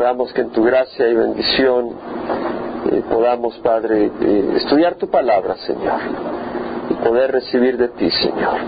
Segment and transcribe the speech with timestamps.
[0.00, 1.90] rogamos que en tu gracia y bendición
[2.90, 6.00] eh, podamos, Padre, eh, estudiar tu palabra, Señor,
[6.88, 8.60] y poder recibir de ti, Señor.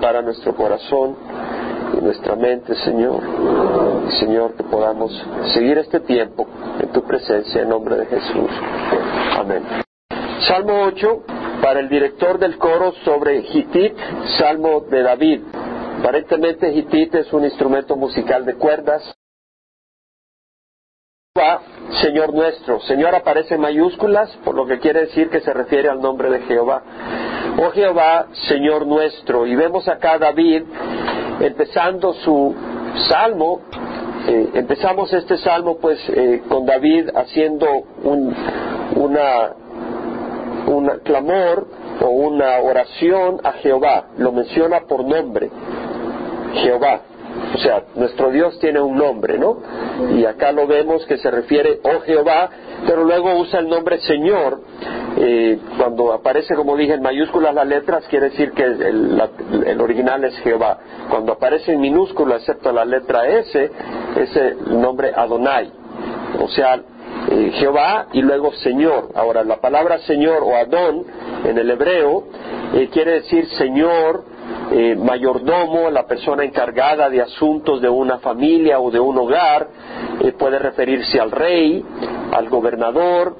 [0.00, 1.14] para nuestro corazón
[1.96, 3.22] y nuestra mente, Señor.
[4.08, 5.12] Y, Señor, que podamos
[5.54, 6.48] seguir este tiempo
[6.80, 8.50] en tu presencia en nombre de Jesús.
[9.38, 9.62] Amén.
[10.48, 11.22] Salmo 8,
[11.62, 13.94] para el director del coro sobre Hitit,
[14.40, 15.40] Salmo de David.
[16.00, 19.21] Aparentemente Hitit es un instrumento musical de cuerdas.
[22.02, 22.78] Señor nuestro.
[22.80, 26.40] Señor aparece en mayúsculas, por lo que quiere decir que se refiere al nombre de
[26.40, 26.82] Jehová.
[27.56, 29.46] Oh Jehová, Señor nuestro.
[29.46, 30.62] Y vemos acá a David
[31.40, 32.54] empezando su
[33.08, 33.62] salmo.
[34.28, 37.66] Eh, empezamos este salmo pues eh, con David haciendo
[38.02, 38.34] un,
[38.96, 39.52] una,
[40.66, 41.66] un clamor
[42.02, 44.08] o una oración a Jehová.
[44.18, 45.50] Lo menciona por nombre.
[46.56, 47.00] Jehová.
[47.54, 49.58] O sea, nuestro Dios tiene un nombre, ¿no?
[50.16, 52.50] Y acá lo vemos que se refiere, oh Jehová,
[52.86, 54.60] pero luego usa el nombre Señor.
[55.18, 60.36] Eh, cuando aparece, como dije, en mayúsculas las letras, quiere decir que el, original es
[60.38, 60.78] Jehová.
[61.10, 63.70] Cuando aparece en minúscula, excepto la letra S,
[64.16, 65.70] es el nombre Adonai.
[66.40, 66.80] O sea,
[67.30, 69.10] eh, Jehová y luego Señor.
[69.14, 71.04] Ahora, la palabra Señor o Adón
[71.44, 72.24] en el hebreo
[72.74, 74.24] eh, quiere decir Señor,
[74.74, 79.68] eh, mayordomo, la persona encargada de asuntos de una familia o de un hogar,
[80.20, 81.84] eh, puede referirse al rey,
[82.32, 83.36] al gobernador,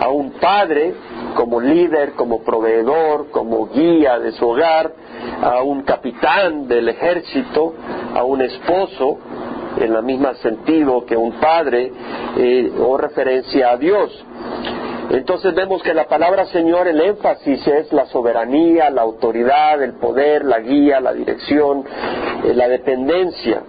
[0.00, 0.94] a un padre
[1.34, 4.92] como líder, como proveedor, como guía de su hogar,
[5.42, 7.74] a un capitán del ejército,
[8.14, 9.18] a un esposo,
[9.78, 11.92] en el mismo sentido que un padre,
[12.36, 14.24] eh, o referencia a Dios.
[15.12, 20.42] Entonces vemos que la palabra Señor, el énfasis es la soberanía, la autoridad, el poder,
[20.42, 21.84] la guía, la dirección,
[22.44, 23.62] eh, la dependencia.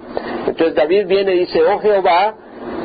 [0.48, 2.36] Entonces David viene y dice, oh Jehová,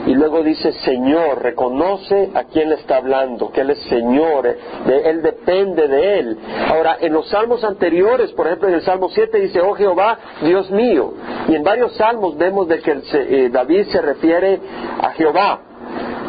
[0.06, 4.56] y luego dice Señor, reconoce a quién le está hablando, que Él es Señor, eh,
[5.04, 6.38] Él depende de Él.
[6.68, 10.68] Ahora, en los salmos anteriores, por ejemplo en el Salmo 7 dice, oh Jehová, Dios
[10.72, 11.12] mío.
[11.47, 14.58] Y en varios salmos vemos de que eh, David se refiere
[15.00, 15.67] a Jehová.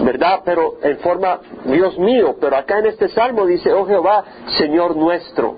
[0.04, 0.42] ¿Verdad?
[0.46, 4.24] Pero en forma, Dios mío, pero acá en este salmo dice, oh Jehová,
[4.58, 5.56] Señor nuestro.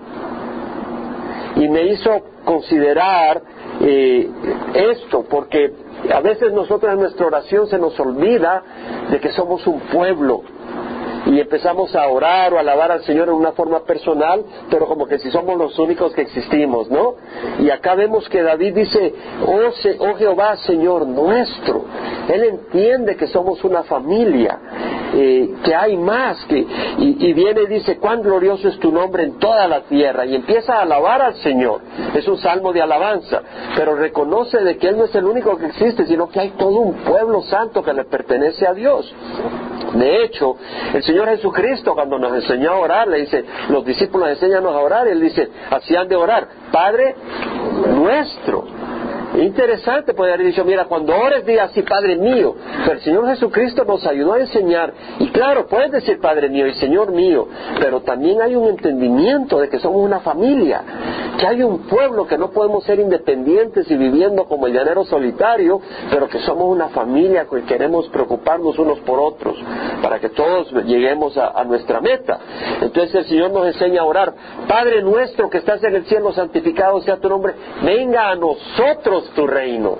[1.56, 2.09] Y me hizo
[2.46, 3.41] considerar
[3.81, 4.29] eh,
[4.74, 5.74] esto, porque
[6.13, 8.63] a veces nosotros en nuestra oración se nos olvida
[9.09, 10.41] de que somos un pueblo,
[11.25, 15.05] y empezamos a orar o a alabar al Señor en una forma personal, pero como
[15.05, 17.15] que si somos los únicos que existimos, ¿no?
[17.59, 19.13] Y acá vemos que David dice,
[19.45, 21.85] oh, oh Jehová, Señor nuestro.
[22.27, 24.59] Él entiende que somos una familia,
[25.13, 26.65] eh, que hay más, que,
[26.97, 30.75] y, viene y dice, cuán glorioso es tu nombre en toda la tierra, y empieza
[30.75, 31.81] a alabar al Señor.
[32.15, 33.41] Es un salmo de alabanza,
[33.75, 36.79] pero reconoce de que Él no es el único que existe, sino que hay todo
[36.79, 39.13] un pueblo santo que le pertenece a Dios.
[39.94, 40.56] De hecho,
[40.94, 45.07] el Señor Jesucristo cuando nos enseñó a orar, le dice, los discípulos enséñanos a orar,
[45.07, 47.16] y él dice, así han de orar, Padre
[47.88, 48.80] nuestro
[49.37, 53.85] Interesante poder haber dicho, mira, cuando ores diga así, Padre mío, pero el Señor Jesucristo
[53.85, 57.47] nos ayudó a enseñar, y claro, puedes decir Padre mío y Señor mío,
[57.79, 60.81] pero también hay un entendimiento de que somos una familia,
[61.39, 65.81] que hay un pueblo que no podemos ser independientes y viviendo como el llanero solitario,
[66.09, 69.55] pero que somos una familia que queremos preocuparnos unos por otros,
[70.01, 72.39] para que todos lleguemos a, a nuestra meta.
[72.81, 74.33] Entonces el Señor nos enseña a orar,
[74.67, 77.53] Padre nuestro que estás en el cielo, santificado sea tu nombre,
[77.83, 79.97] venga a nosotros tu reino.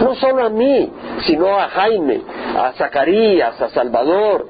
[0.00, 0.90] No solo a mí,
[1.26, 2.20] sino a Jaime,
[2.56, 4.46] a Zacarías, a Salvador,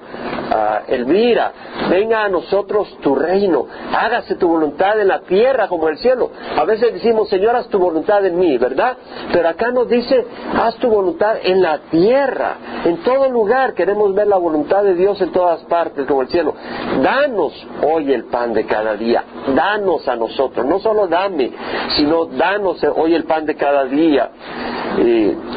[0.51, 1.53] a Elvira.
[1.91, 3.67] Venga a nosotros tu reino.
[3.95, 6.31] Hágase tu voluntad en la tierra como en el cielo.
[6.57, 8.97] A veces decimos, Señor, haz tu voluntad en mí, ¿verdad?
[9.33, 10.27] Pero acá nos dice,
[10.61, 12.57] haz tu voluntad en la tierra.
[12.85, 16.55] En todo lugar queremos ver la voluntad de Dios en todas partes como el cielo.
[17.03, 17.53] Danos
[17.83, 19.25] hoy el pan de cada día.
[19.55, 20.67] Danos a nosotros.
[20.67, 21.53] No solo dame,
[21.97, 23.98] sino danos hoy el pan de cada día.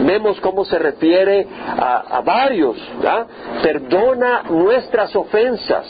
[0.02, 1.48] Vemos cómo se refiere
[1.78, 2.78] a, varios.
[3.64, 5.86] Perdona nuestras ofensas.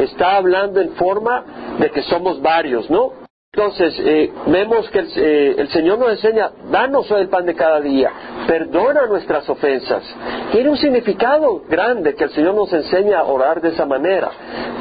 [0.00, 1.44] Está hablando en forma
[1.78, 3.25] de que somos varios, ¿no?
[3.56, 8.12] Entonces, eh, vemos que eh, el, Señor nos enseña, danos el pan de cada día,
[8.46, 10.02] perdona nuestras ofensas.
[10.52, 14.30] Tiene un significado grande que el Señor nos enseña a orar de esa manera.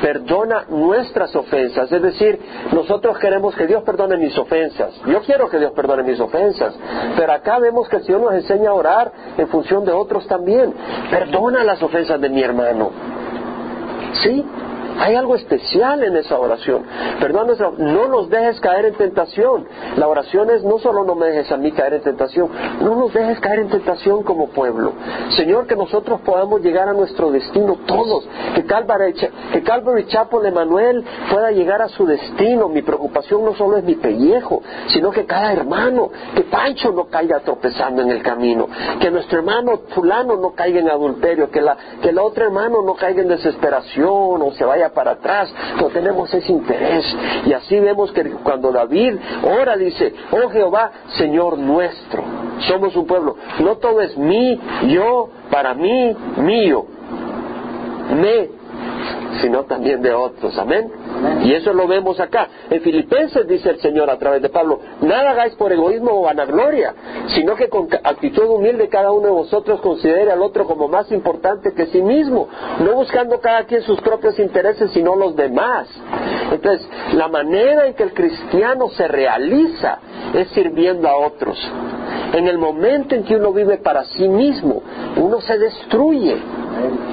[0.01, 1.89] Perdona nuestras ofensas.
[1.89, 2.37] Es decir,
[2.73, 4.93] nosotros queremos que Dios perdone mis ofensas.
[5.05, 6.75] Yo quiero que Dios perdone mis ofensas.
[7.15, 10.73] Pero acá vemos que el Señor nos enseña a orar en función de otros también.
[11.09, 12.91] Perdona las ofensas de mi hermano.
[14.21, 14.43] ¿Sí?
[14.99, 16.83] Hay algo especial en esa oración.
[17.19, 17.47] Perdón,
[17.77, 19.67] no nos dejes caer en tentación.
[19.97, 22.49] La oración es no solo no me dejes a mí caer en tentación,
[22.81, 24.93] no nos dejes caer en tentación como pueblo.
[25.35, 28.27] Señor, que nosotros podamos llegar a nuestro destino todos.
[28.55, 32.69] Que Calvary, que Calvary Chapel Emanuel pueda llegar a su destino.
[32.69, 37.39] Mi preocupación no solo es mi pellejo, sino que cada hermano, que Pancho no caiga
[37.39, 38.67] tropezando en el camino,
[38.99, 42.95] que nuestro hermano fulano no caiga en adulterio, que, la, que el otro hermano no
[42.95, 47.05] caiga en desesperación o se vaya para atrás, no tenemos ese interés.
[47.45, 52.23] Y así vemos que cuando David ora dice, oh Jehová, Señor nuestro,
[52.67, 56.85] somos un pueblo, no todo es mí, yo, para mí, mío,
[58.15, 58.49] me,
[59.41, 60.57] sino también de otros.
[60.57, 60.91] Amén.
[61.43, 62.47] Y eso lo vemos acá.
[62.69, 66.93] En Filipenses dice el Señor a través de Pablo, nada hagáis por egoísmo o vanagloria,
[67.27, 71.73] sino que con actitud humilde cada uno de vosotros considere al otro como más importante
[71.73, 72.47] que sí mismo,
[72.79, 75.87] no buscando cada quien sus propios intereses, sino los demás.
[76.51, 79.99] Entonces, la manera en que el cristiano se realiza
[80.33, 81.57] es sirviendo a otros.
[82.33, 84.81] En el momento en que uno vive para sí mismo,
[85.15, 86.35] uno se destruye.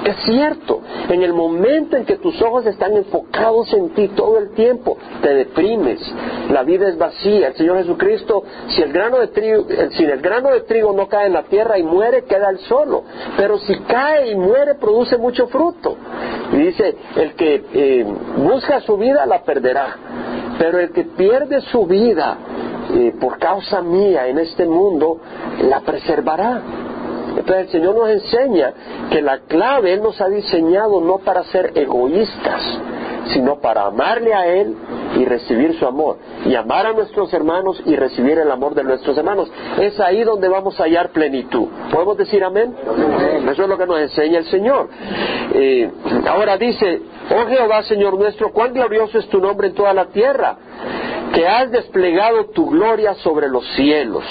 [0.05, 4.51] Es cierto, en el momento en que tus ojos están enfocados en ti todo el
[4.51, 5.99] tiempo, te deprimes,
[6.49, 7.47] la vida es vacía.
[7.47, 11.27] El Señor Jesucristo, si el grano de trigo, si el grano de trigo no cae
[11.27, 13.03] en la tierra y muere, queda el solo.
[13.37, 15.97] Pero si cae y muere, produce mucho fruto.
[16.51, 18.05] Y dice, el que eh,
[18.37, 19.95] busca su vida la perderá,
[20.59, 22.37] pero el que pierde su vida
[22.93, 25.19] eh, por causa mía en este mundo,
[25.63, 26.61] la preservará.
[27.29, 28.73] Entonces el Señor nos enseña
[29.09, 32.61] que la clave Él nos ha diseñado no para ser egoístas,
[33.27, 34.75] sino para amarle a Él
[35.15, 36.17] y recibir su amor.
[36.45, 39.51] Y amar a nuestros hermanos y recibir el amor de nuestros hermanos.
[39.79, 41.67] Es ahí donde vamos a hallar plenitud.
[41.91, 42.75] ¿Podemos decir amén?
[43.49, 44.89] Eso es lo que nos enseña el Señor.
[45.53, 45.89] Eh,
[46.27, 50.57] ahora dice, oh Jehová, Señor nuestro, cuán glorioso es tu nombre en toda la tierra,
[51.33, 54.23] que has desplegado tu gloria sobre los cielos.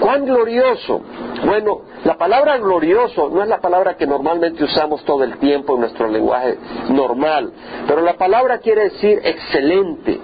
[0.00, 1.00] ¿Cuán glorioso?
[1.44, 5.80] Bueno, la palabra glorioso no es la palabra que normalmente usamos todo el tiempo en
[5.80, 6.56] nuestro lenguaje
[6.90, 7.52] normal,
[7.86, 10.20] pero la palabra quiere decir excelente,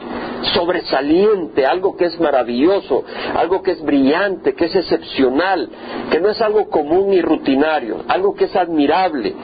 [0.55, 3.05] sobresaliente, algo que es maravilloso,
[3.37, 5.69] algo que es brillante, que es excepcional,
[6.11, 9.34] que no es algo común ni rutinario, algo que es admirable,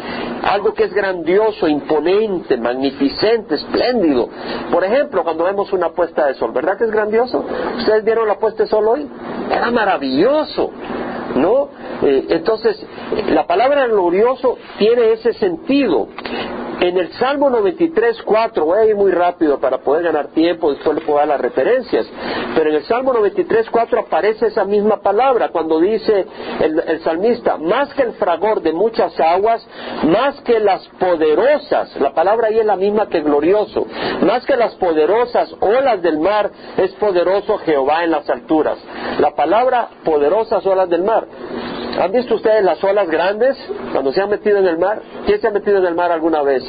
[0.45, 4.31] algo que es grandioso, imponente, magnificente, espléndido.
[4.71, 7.45] Por ejemplo, cuando vemos una puesta de sol, ¿verdad que es grandioso?
[7.77, 9.07] ¿Ustedes vieron la puesta de sol hoy?
[9.51, 10.71] Era maravilloso.
[11.37, 11.69] ¿No?
[12.03, 12.85] Eh, entonces,
[13.29, 16.09] la palabra glorioso tiene ese sentido.
[16.81, 20.97] En el Salmo 93, 4, voy a ir muy rápido para poder ganar tiempo, después
[20.97, 22.07] le puedo dar las referencias,
[22.55, 26.27] pero en el Salmo 93, 4 aparece esa misma palabra cuando dice
[26.61, 29.67] el, el, salmista, más que el fragor de muchas aguas,
[30.05, 33.87] más que las poderosas, la palabra ahí es la misma que glorioso,
[34.21, 38.79] más que las poderosas olas del mar, es poderoso Jehová en las alturas.
[39.19, 41.27] La palabra poderosas olas del mar
[42.01, 43.57] ¿Han visto ustedes las olas grandes
[43.93, 45.01] cuando se han metido en el mar?
[45.25, 46.63] ¿Quién se ha metido en el mar alguna vez?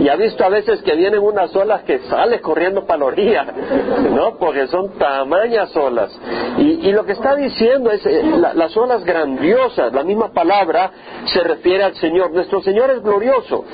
[0.00, 3.44] Y ha visto a veces que vienen unas olas que sale corriendo para la orilla,
[4.10, 4.36] ¿no?
[4.38, 6.18] Porque son tamañas olas.
[6.58, 8.22] Y, lo que está diciendo es eh,
[8.54, 10.90] las olas grandiosas, la misma palabra
[11.26, 12.32] se refiere al Señor.
[12.32, 13.64] Nuestro Señor es glorioso.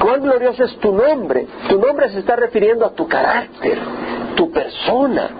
[0.00, 1.46] ¿Cuán glorioso es tu nombre?
[1.68, 3.78] Tu nombre se está refiriendo a tu carácter,
[4.36, 5.30] tu persona,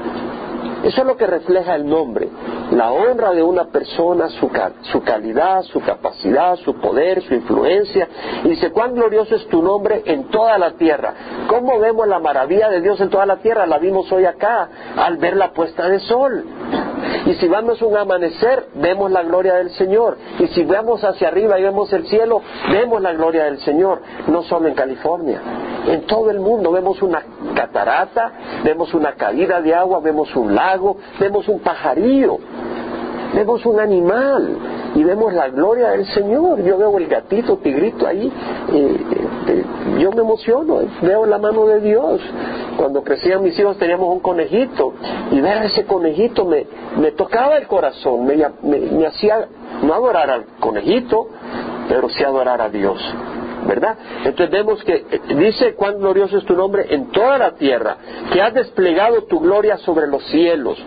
[0.86, 2.28] eso es lo que refleja el nombre,
[2.70, 4.48] la honra de una persona, su,
[4.82, 8.06] su, calidad, su capacidad, su poder, su influencia.
[8.44, 11.12] Y dice, cuán glorioso es tu nombre en toda la tierra.
[11.48, 13.66] ¿Cómo vemos la maravilla de Dios en toda la tierra?
[13.66, 16.44] La vimos hoy acá, al ver la puesta de sol.
[17.26, 20.16] Y si vamos un amanecer, vemos la gloria del Señor.
[20.38, 24.02] Y si vamos hacia arriba y vemos el cielo, vemos la gloria del Señor.
[24.28, 25.40] No solo en California,
[25.88, 28.32] en todo el mundo vemos una catarata,
[28.64, 32.38] vemos una caída de agua, vemos un lago, vemos un pajarillo,
[33.34, 34.58] vemos un animal
[34.94, 36.62] y vemos la gloria del Señor.
[36.62, 38.32] Yo veo el gatito, tigrito ahí,
[38.72, 38.96] eh,
[39.48, 39.64] eh,
[39.98, 42.20] yo me emociono, veo la mano de Dios.
[42.76, 44.94] Cuando crecían mis hijos teníamos un conejito
[45.30, 46.66] y ver ese conejito me,
[46.98, 49.48] me tocaba el corazón, me, me hacía
[49.82, 51.28] no adorar al conejito,
[51.88, 52.98] pero sí adorar a Dios.
[53.66, 53.96] ¿Verdad?
[54.24, 57.96] Entonces vemos que eh, dice cuán glorioso es tu nombre en toda la tierra,
[58.32, 60.78] que has desplegado tu gloria sobre los cielos.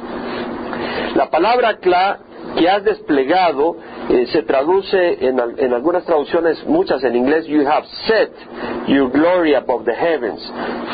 [1.16, 2.20] La palabra cla
[2.58, 3.78] que has desplegado
[4.10, 8.32] eh, se traduce en, en, algunas traducciones, muchas en inglés, you have set
[8.88, 10.42] your glory above the heavens.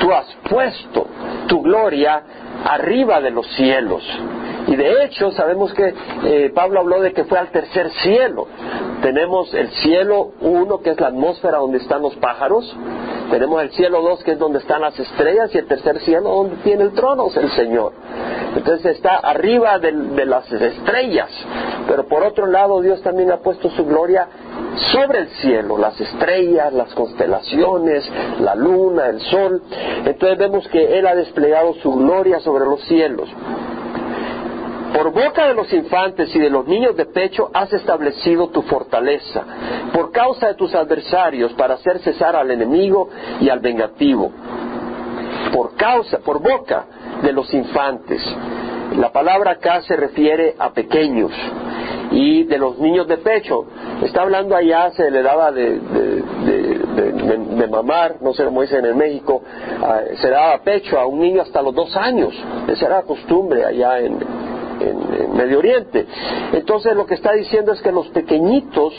[0.01, 1.07] Tú has puesto
[1.47, 2.21] tu gloria
[2.65, 4.03] arriba de los cielos.
[4.67, 5.93] Y de hecho sabemos que
[6.23, 8.47] eh, Pablo habló de que fue al tercer cielo.
[9.01, 12.75] Tenemos el cielo uno, que es la atmósfera donde están los pájaros,
[13.29, 16.57] Tenemos el cielo 2 que es donde están las estrellas y el tercer cielo donde
[16.57, 17.93] tiene el trono, es el Señor.
[18.55, 21.29] Entonces está arriba de las estrellas,
[21.87, 24.27] pero por otro lado Dios también ha puesto su gloria
[24.93, 29.61] sobre el cielo, las estrellas, las constelaciones, la luna, el sol.
[30.05, 33.27] Entonces vemos que Él ha desplegado su gloria sobre los cielos.
[34.95, 39.43] Por boca de los infantes y de los niños de pecho has establecido tu fortaleza,
[39.91, 43.09] por causa de tus adversarios, para hacer cesar al enemigo
[43.41, 44.31] y al vengativo.
[45.51, 46.85] Por causa, por boca
[47.21, 48.21] de los infantes.
[48.95, 51.33] La palabra acá se refiere a pequeños
[52.11, 53.65] y de los niños de pecho.
[54.01, 59.41] Está hablando allá, se le daba de, de, mamar, no sé cómo dicen en México,
[59.83, 62.33] ah, se daba pecho a un niño hasta los dos años.
[62.69, 64.44] Esa era la costumbre allá en,
[64.79, 66.05] en, Medio Oriente.
[66.53, 68.93] Entonces lo que está diciendo es que los pequeñitos,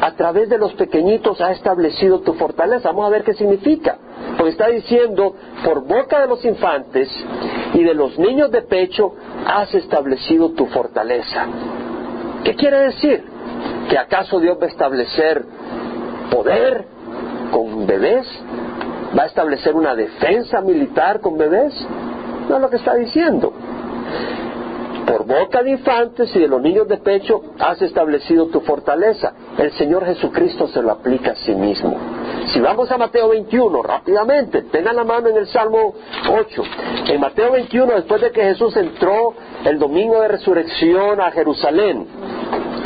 [0.00, 2.88] a través de los pequeñitos ha establecido tu fortaleza.
[2.88, 3.98] Vamos a ver qué significa.
[4.36, 7.08] Porque está diciendo, por boca de los infantes
[7.74, 9.14] y de los niños de pecho
[9.46, 11.46] has establecido tu fortaleza.
[12.44, 13.24] ¿Qué quiere decir?
[13.88, 15.44] ¿Que acaso Dios va a establecer
[16.30, 16.84] poder
[17.50, 18.26] con bebés?
[19.18, 21.74] ¿Va a establecer una defensa militar con bebés?
[22.48, 23.52] No es lo que está diciendo
[25.08, 29.32] por boca de infantes y de los niños de pecho has establecido tu fortaleza.
[29.56, 31.96] El Señor Jesucristo se lo aplica a sí mismo.
[32.52, 35.94] Si vamos a Mateo 21, rápidamente, tengan la mano en el Salmo
[36.30, 36.62] 8.
[37.06, 39.32] En Mateo 21, después de que Jesús entró
[39.64, 42.06] el domingo de resurrección a Jerusalén,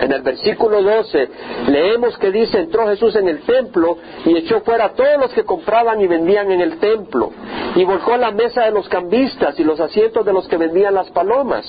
[0.02, 1.28] en el versículo 12
[1.68, 5.44] leemos que dice, entró Jesús en el templo y echó fuera a todos los que
[5.44, 7.30] compraban y vendían en el templo
[7.74, 11.10] y volcó la mesa de los cambistas y los asientos de los que vendían las
[11.10, 11.64] palomas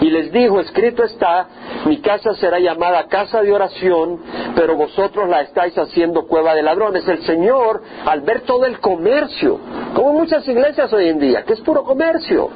[0.00, 1.46] y les dijo, escrito está,
[1.86, 4.20] mi casa será llamada casa de oración,
[4.54, 7.06] pero vosotros la estáis haciendo cueva de ladrones.
[7.06, 9.58] El Señor, al ver todo el comercio,
[9.94, 12.50] como muchas iglesias hoy en día, que es puro comercio,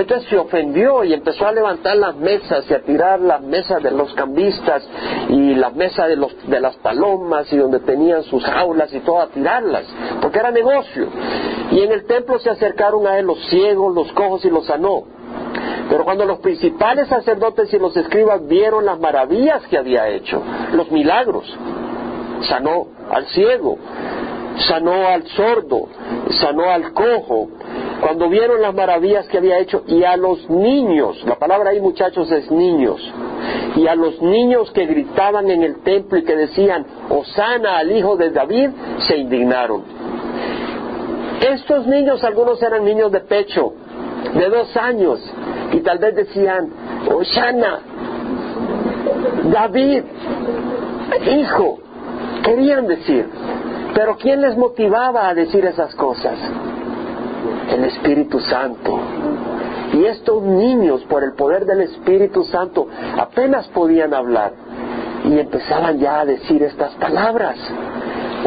[0.00, 3.90] entonces se ofendió y empezó a levantar las mesas y a tirar las mesas de
[3.90, 4.88] los cambistas
[5.28, 9.20] y las mesas de, los, de las palomas y donde tenían sus jaulas y todo
[9.20, 9.86] a tirarlas,
[10.20, 11.08] porque era negocio.
[11.72, 15.02] Y en el templo se acercaron a él los ciegos, los cojos y los sanó.
[15.90, 20.90] Pero cuando los principales sacerdotes y los escribas vieron las maravillas que había hecho, los
[20.90, 21.44] milagros,
[22.42, 23.78] sanó al ciego,
[24.68, 25.88] sanó al sordo,
[26.40, 27.48] sanó al cojo,
[28.00, 32.30] cuando vieron las maravillas que había hecho y a los niños, la palabra ahí muchachos
[32.30, 33.00] es niños,
[33.76, 38.16] y a los niños que gritaban en el templo y que decían, Osana al hijo
[38.16, 38.70] de David,
[39.06, 39.82] se indignaron.
[41.40, 43.72] Estos niños, algunos eran niños de pecho,
[44.34, 45.20] de dos años,
[45.72, 46.68] y tal vez decían,
[47.12, 47.80] Osana,
[49.44, 50.02] David,
[51.36, 51.78] hijo,
[52.44, 53.26] querían decir.
[53.94, 56.38] Pero ¿quién les motivaba a decir esas cosas?
[57.72, 58.98] El Espíritu Santo.
[59.92, 62.86] Y estos niños, por el poder del Espíritu Santo,
[63.18, 64.52] apenas podían hablar
[65.24, 67.56] y empezaban ya a decir estas palabras.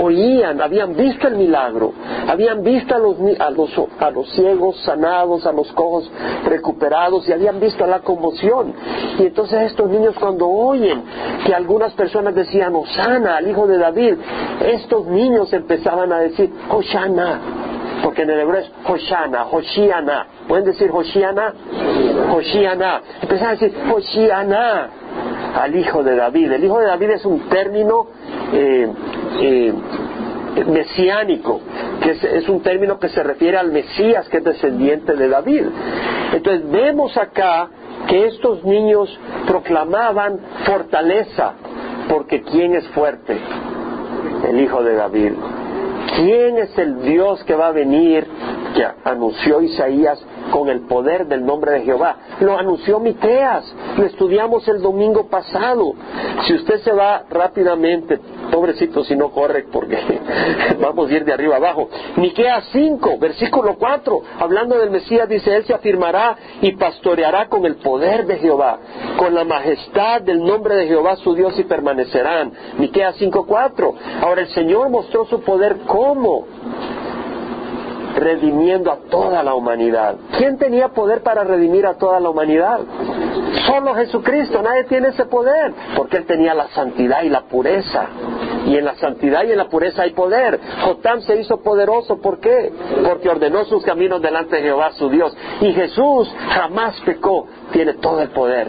[0.02, 1.92] Oían, habían visto el milagro,
[2.28, 3.70] habían visto a los, a los,
[4.00, 6.10] a los ciegos sanados, a los cojos
[6.46, 8.74] recuperados y habían visto la conmoción.
[9.20, 11.04] Y entonces estos niños cuando oyen
[11.46, 14.16] que algunas personas decían, Osana, al hijo de David,
[14.66, 17.61] estos niños empezaban a decir, Hoshana,
[18.04, 20.28] porque en el hebreo es Hoshana, Hoshiana.
[20.48, 21.54] ¿Pueden decir Hoshiana?
[22.34, 23.02] Hoshiana.
[23.22, 24.90] Empezaron a decir Hoshiana
[25.62, 26.52] al hijo de David.
[26.52, 28.08] El hijo de David es un término
[28.54, 28.88] eh,
[29.42, 29.74] eh,
[30.68, 31.62] mesiánico,
[32.02, 35.66] que es, un término que se refiere al Mesías que es descendiente de David.
[36.34, 37.70] Entonces vemos acá
[38.08, 39.18] que estos niños
[39.48, 41.54] proclamaban fortaleza,
[42.10, 43.38] porque ¿quién es fuerte?
[44.50, 45.34] El hijo de David.
[46.16, 48.28] ¿Quién es el Dios que va a venir?
[48.76, 52.16] Que anunció Isaías con el poder del nombre de Jehová.
[52.42, 53.66] Lo anunció Miqueas,
[53.98, 55.94] lo estudiamos el domingo pasado.
[56.46, 58.20] Si usted se va rápidamente,
[58.52, 59.98] pobrecito si no corre porque
[60.80, 61.90] vamos a ir de arriba abajo.
[62.18, 67.78] Miqueas 5, versículo 4, hablando del Mesías dice, él se afirmará y pastoreará con el
[67.78, 68.80] poder de Jehová,
[69.18, 72.52] con la majestad del nombre de Jehová su Dios y permanecerán.
[72.78, 73.96] Miqueas 5, 4.
[74.22, 76.46] Ahora el Señor mostró su poder cómo
[78.16, 80.16] redimiendo a toda la humanidad.
[80.38, 82.80] ¿Quién tenía poder para redimir a toda la humanidad?
[83.66, 88.08] Solo Jesucristo, nadie tiene ese poder, porque Él tenía la santidad y la pureza.
[88.68, 90.60] Y en la santidad y en la pureza hay poder.
[90.84, 92.72] Jotam se hizo poderoso, ¿por qué?
[93.04, 95.36] Porque ordenó sus caminos delante de Jehová su Dios.
[95.62, 98.68] Y Jesús jamás pecó, tiene todo el poder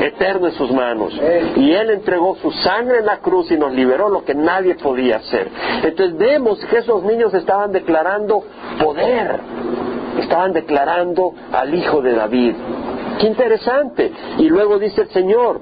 [0.00, 1.18] eterno en sus manos.
[1.56, 5.16] Y Él entregó su sangre en la cruz y nos liberó lo que nadie podía
[5.16, 5.48] hacer.
[5.82, 8.44] Entonces vemos que esos niños estaban declarando
[8.82, 9.40] poder,
[10.18, 12.54] estaban declarando al Hijo de David.
[13.22, 14.12] Qué interesante.
[14.38, 15.60] Y luego dice el Señor,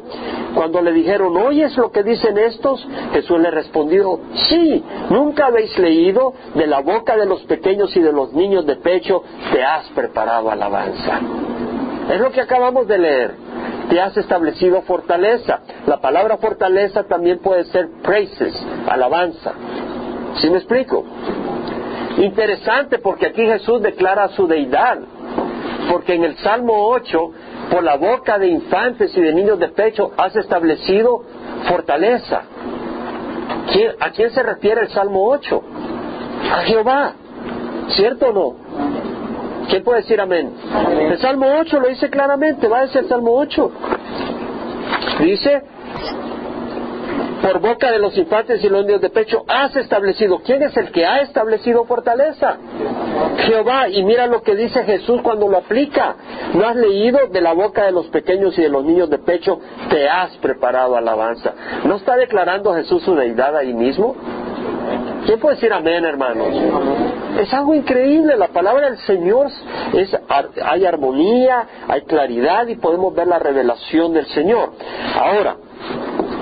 [0.54, 2.88] cuando le dijeron, ¿oyes lo que dicen estos?
[3.12, 8.12] Jesús le respondió, sí, nunca habéis leído de la boca de los pequeños y de
[8.12, 11.20] los niños de pecho, te has preparado alabanza.
[12.10, 13.34] Es lo que acabamos de leer.
[13.90, 15.60] Te has establecido fortaleza.
[15.86, 18.54] La palabra fortaleza también puede ser praises,
[18.88, 19.52] alabanza.
[20.40, 21.04] ¿Sí me explico?
[22.16, 24.98] Interesante porque aquí Jesús declara su deidad.
[25.90, 27.32] Porque en el Salmo 8,
[27.70, 31.22] por la boca de infantes y de niños de pecho, has establecido
[31.68, 32.42] fortaleza.
[34.00, 35.62] ¿A quién se refiere el Salmo 8?
[36.52, 37.12] A Jehová.
[37.90, 38.56] ¿Cierto o no?
[39.68, 40.52] ¿Quién puede decir amén?
[40.98, 43.70] El Salmo 8 lo dice claramente, va a decir el Salmo 8.
[45.20, 45.62] Dice,
[47.42, 50.40] por boca de los infantes y los niños de pecho has establecido.
[50.40, 52.56] ¿Quién es el que ha establecido fortaleza?
[53.38, 53.88] Jehová.
[53.88, 56.16] Y mira lo que dice Jesús cuando lo aplica.
[56.54, 59.58] ¿No has leído de la boca de los pequeños y de los niños de pecho?
[59.88, 61.54] Te has preparado alabanza.
[61.84, 64.14] ¿No está declarando Jesús su deidad ahí mismo?
[65.26, 66.48] ¿Quién puede decir amén, hermanos?
[67.38, 68.36] Es algo increíble.
[68.36, 69.48] La palabra del Señor
[69.92, 70.16] es,
[70.62, 74.72] hay armonía, hay claridad y podemos ver la revelación del Señor.
[75.14, 75.56] Ahora,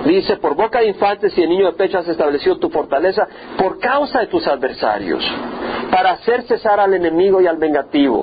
[0.04, 3.26] Dice, por boca de infantes y de niños de pecho has establecido tu fortaleza
[3.56, 5.24] por causa de tus adversarios,
[5.90, 8.22] para hacer cesar al enemigo y al vengativo.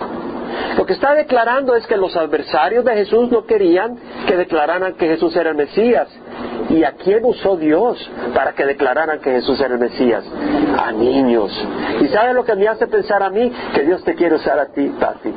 [0.77, 3.97] Lo que está declarando es que los adversarios de Jesús no querían
[4.27, 6.07] que declararan que Jesús era el Mesías.
[6.69, 10.24] ¿Y a quién usó Dios para que declararan que Jesús era el Mesías?
[10.77, 11.51] A niños.
[12.01, 13.51] ¿Y sabe lo que me hace pensar a mí?
[13.74, 15.33] Que Dios te quiere usar a ti, Tati.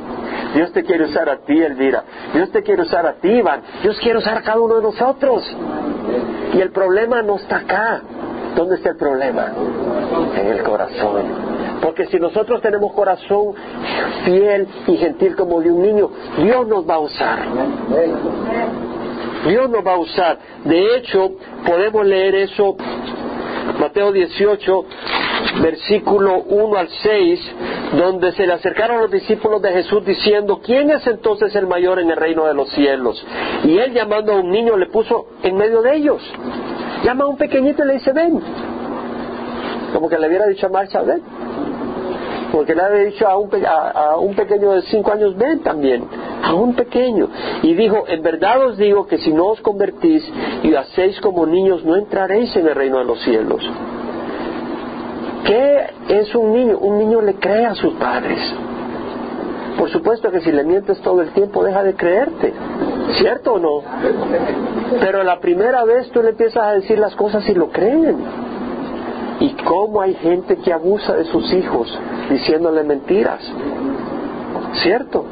[0.53, 2.03] Dios te quiere usar a ti, Elvira.
[2.33, 3.61] Dios te quiere usar a ti, Iván.
[3.83, 5.43] Dios quiere usar a cada uno de nosotros.
[6.53, 8.01] Y el problema no está acá.
[8.55, 9.53] ¿Dónde está el problema?
[10.35, 11.68] En el corazón.
[11.81, 13.53] Porque si nosotros tenemos corazón
[14.25, 17.39] fiel y gentil como de un niño, Dios nos va a usar.
[19.47, 20.37] Dios nos va a usar.
[20.65, 21.31] De hecho,
[21.65, 22.75] podemos leer eso,
[23.79, 24.85] Mateo 18,
[25.61, 27.55] versículo 1 al 6,
[27.97, 32.09] donde se le acercaron los discípulos de Jesús diciendo, ¿quién es entonces el mayor en
[32.09, 33.25] el reino de los cielos?
[33.63, 36.21] Y él llamando a un niño le puso en medio de ellos.
[37.03, 38.41] Llama a un pequeñito y le dice, ven.
[39.93, 41.38] Como que le hubiera dicho a Marcha, ven
[42.51, 46.03] porque le había dicho a un, a, un pequeño de cinco años, ven también,
[46.43, 47.29] a un pequeño.
[47.61, 50.23] Y dijo, en verdad os digo que si no os convertís
[50.63, 53.61] y hacéis como niños, no entraréis en el reino de los cielos.
[55.45, 56.77] ¿Qué es un niño?
[56.79, 58.39] Un niño le cree a sus padres.
[59.77, 62.53] Por supuesto que si le mientes todo el tiempo deja de creerte,
[63.13, 63.81] ¿cierto o no?
[64.99, 68.48] Pero la primera vez tú le empiezas a decir las cosas y lo creen.
[69.39, 71.97] Y cómo hay gente que abusa de sus hijos
[72.29, 73.41] diciéndole mentiras.
[74.83, 75.25] ¿Cierto?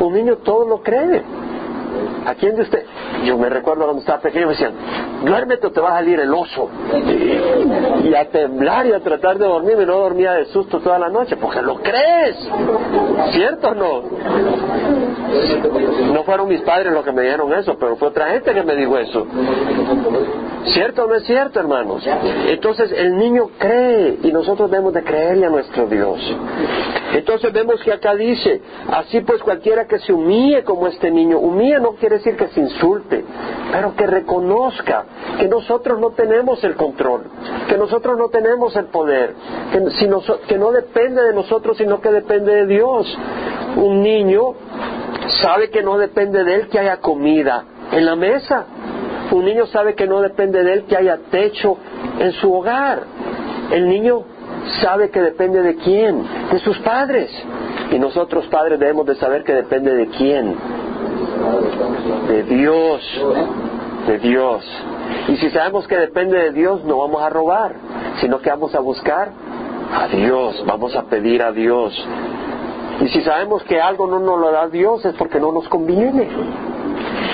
[0.00, 1.22] Un niño todo lo cree.
[2.26, 2.84] ¿A quién de usted?
[3.24, 4.72] Yo me recuerdo cuando estaba pequeño me decían,
[5.24, 6.68] duérmete o te va a salir el oso.
[8.04, 11.08] Y, a temblar y a tratar de dormir, y no dormía de susto toda la
[11.08, 12.36] noche, porque lo crees.
[13.32, 14.02] ¿Cierto o no?
[16.12, 18.74] No fueron mis padres los que me dijeron eso, pero fue otra gente que me
[18.76, 19.26] dijo eso.
[20.66, 22.06] ¿Cierto o no es cierto, hermanos?
[22.48, 26.20] Entonces el niño cree y nosotros debemos de creerle a nuestro Dios.
[27.14, 31.80] Entonces vemos que acá dice, así pues cualquiera que se humille como este niño, humille
[31.80, 33.24] no quiere decir que se insulte,
[33.72, 35.04] pero que reconozca
[35.38, 37.24] que nosotros no tenemos el control,
[37.68, 39.34] que nosotros no tenemos el poder,
[39.72, 39.82] que,
[40.46, 43.18] que no depende de nosotros, sino que depende de Dios.
[43.76, 44.54] Un niño
[45.42, 48.66] sabe que no depende de él que haya comida en la mesa.
[49.32, 51.76] Un niño sabe que no depende de él que haya techo
[52.18, 53.02] en su hogar.
[53.70, 54.24] El niño
[54.80, 57.30] sabe que depende de quién, de sus padres.
[57.92, 60.56] Y nosotros padres debemos de saber que depende de quién,
[62.28, 63.02] de Dios,
[64.06, 64.64] de Dios.
[65.28, 67.74] Y si sabemos que depende de Dios, no vamos a robar,
[68.20, 69.30] sino que vamos a buscar
[69.92, 71.92] a Dios, vamos a pedir a Dios.
[73.00, 76.28] Y si sabemos que algo no nos lo da Dios es porque no nos conviene.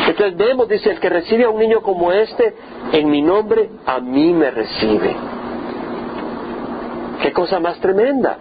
[0.09, 2.55] Entonces vemos, dice, el que recibe a un niño como este,
[2.93, 5.15] en mi nombre, a mí me recibe.
[7.23, 8.39] Qué cosa más tremenda.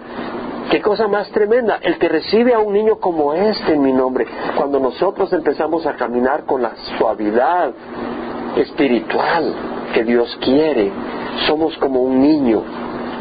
[0.69, 1.80] Qué cosa más tremenda.
[1.82, 4.25] El que recibe a un niño como este en mi nombre,
[4.56, 7.71] cuando nosotros empezamos a caminar con la suavidad
[8.58, 9.54] espiritual
[9.93, 10.91] que Dios quiere,
[11.47, 12.62] somos como un niño.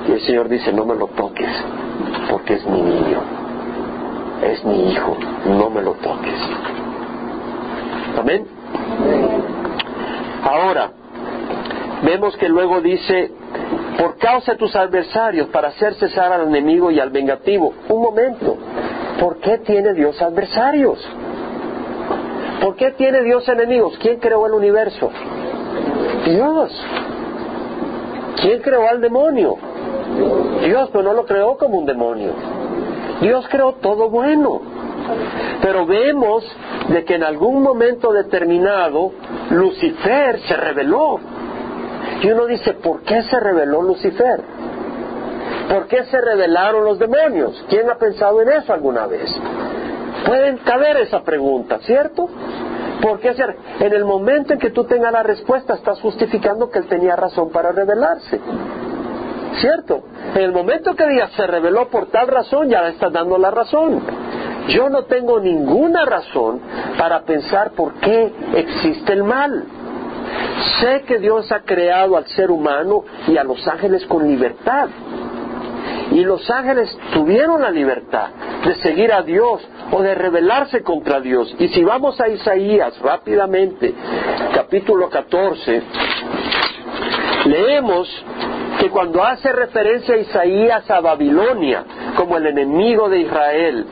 [0.09, 1.51] Y el Señor dice, no me lo toques,
[2.31, 3.21] porque es mi niño,
[4.43, 6.84] es mi hijo, no me lo toques.
[8.19, 8.47] Amén.
[10.43, 10.91] Ahora,
[12.03, 13.33] vemos que luego dice,
[13.99, 17.73] por causa de tus adversarios, para hacer cesar al enemigo y al vengativo.
[17.89, 18.57] Un momento,
[19.19, 20.99] ¿por qué tiene Dios adversarios?
[22.61, 23.99] ¿Por qué tiene Dios enemigos?
[23.99, 25.11] ¿Quién creó el universo?
[26.25, 26.87] Dios.
[28.41, 29.57] ¿Quién creó al demonio?
[30.65, 32.33] Dios, pero no lo creó como un demonio.
[33.21, 34.61] Dios creó todo bueno.
[35.61, 36.45] Pero vemos
[36.89, 39.13] de que en algún momento determinado
[39.51, 41.19] Lucifer se rebeló.
[42.23, 44.43] Y uno dice, ¿por qué se rebeló Lucifer?
[45.69, 47.65] ¿Por qué se rebelaron los demonios?
[47.69, 49.35] ¿Quién ha pensado en eso alguna vez?
[50.27, 52.29] Pueden caber esa pregunta, ¿cierto?
[53.03, 53.35] Porque
[53.81, 57.51] en el momento en que tú tengas la respuesta estás justificando que él tenía razón
[57.51, 58.41] para rebelarse.
[59.61, 60.03] ¿Cierto?
[60.35, 63.51] En el momento que digas se reveló por tal razón, ya le estás dando la
[63.51, 64.03] razón.
[64.69, 66.61] Yo no tengo ninguna razón
[66.99, 69.65] para pensar por qué existe el mal.
[70.81, 74.89] Sé que Dios ha creado al ser humano y a los ángeles con libertad.
[76.13, 78.29] Y los ángeles tuvieron la libertad
[78.65, 81.55] de seguir a Dios o de rebelarse contra Dios.
[81.59, 83.95] Y si vamos a Isaías rápidamente,
[84.55, 85.83] capítulo 14,
[87.47, 88.09] leemos
[88.79, 91.85] que cuando hace referencia a Isaías a Babilonia
[92.17, 93.87] como el enemigo de Israel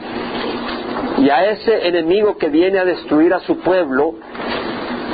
[1.22, 4.14] y a ese enemigo que viene a destruir a su pueblo,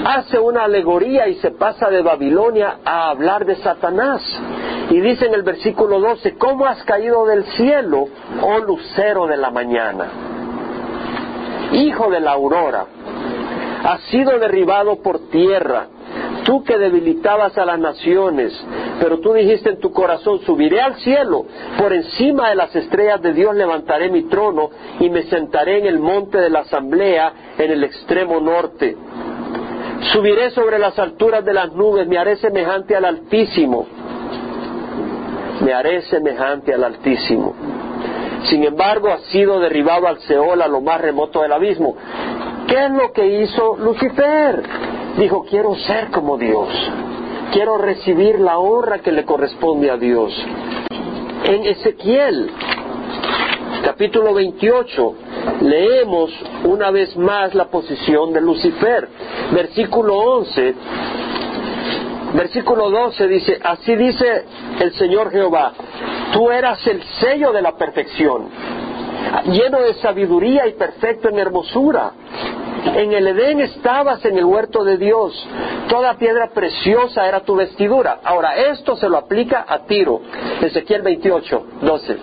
[0.06, 4.22] hace una alegoría y se pasa de Babilonia a hablar de Satanás.
[4.88, 8.06] Y dice en el versículo 12, ¿cómo has caído del cielo,
[8.40, 10.06] oh lucero de la mañana?
[11.72, 12.86] Hijo de la aurora,
[13.84, 15.88] has sido derribado por tierra,
[16.48, 18.58] tú que debilitabas a las naciones,
[18.98, 21.44] pero tú dijiste en tu corazón, subiré al cielo,
[21.76, 25.98] por encima de las estrellas de Dios levantaré mi trono y me sentaré en el
[25.98, 28.96] monte de la asamblea en el extremo norte.
[30.10, 33.86] Subiré sobre las alturas de las nubes, me haré semejante al Altísimo.
[35.60, 37.54] Me haré semejante al Altísimo.
[38.44, 41.94] Sin embargo, ha sido derribado al Seol, a lo más remoto del abismo.
[42.68, 44.62] ¿Qué es lo que hizo Lucifer?
[45.16, 46.68] Dijo, quiero ser como Dios.
[47.50, 50.34] Quiero recibir la honra que le corresponde a Dios.
[51.44, 52.50] En Ezequiel,
[53.82, 55.14] capítulo 28,
[55.62, 56.30] leemos
[56.64, 59.08] una vez más la posición de Lucifer.
[59.52, 60.74] Versículo 11,
[62.34, 64.44] versículo 12 dice, así dice
[64.78, 65.72] el Señor Jehová,
[66.32, 68.48] tú eras el sello de la perfección,
[69.46, 72.12] lleno de sabiduría y perfecto en hermosura.
[72.94, 75.34] En el Edén estabas en el huerto de Dios.
[75.88, 78.20] Toda piedra preciosa era tu vestidura.
[78.24, 80.20] Ahora, esto se lo aplica a Tiro.
[80.62, 82.18] Ezequiel 28, 12.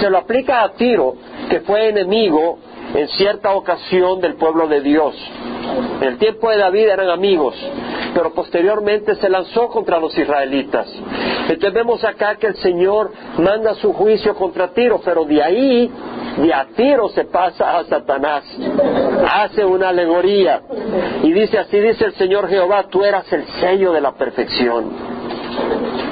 [0.00, 1.14] Se lo aplica a Tiro,
[1.50, 2.58] que fue enemigo
[2.94, 5.14] en cierta ocasión del pueblo de Dios.
[6.00, 7.54] En el tiempo de David eran amigos,
[8.14, 10.88] pero posteriormente se lanzó contra los israelitas.
[11.48, 15.90] Entonces vemos acá que el Señor manda su juicio contra Tiro, pero de ahí,
[16.36, 18.44] de a Tiro se pasa a Satanás.
[19.30, 20.62] Hace una alegoría
[21.22, 24.90] y dice, así dice el Señor Jehová, tú eras el sello de la perfección.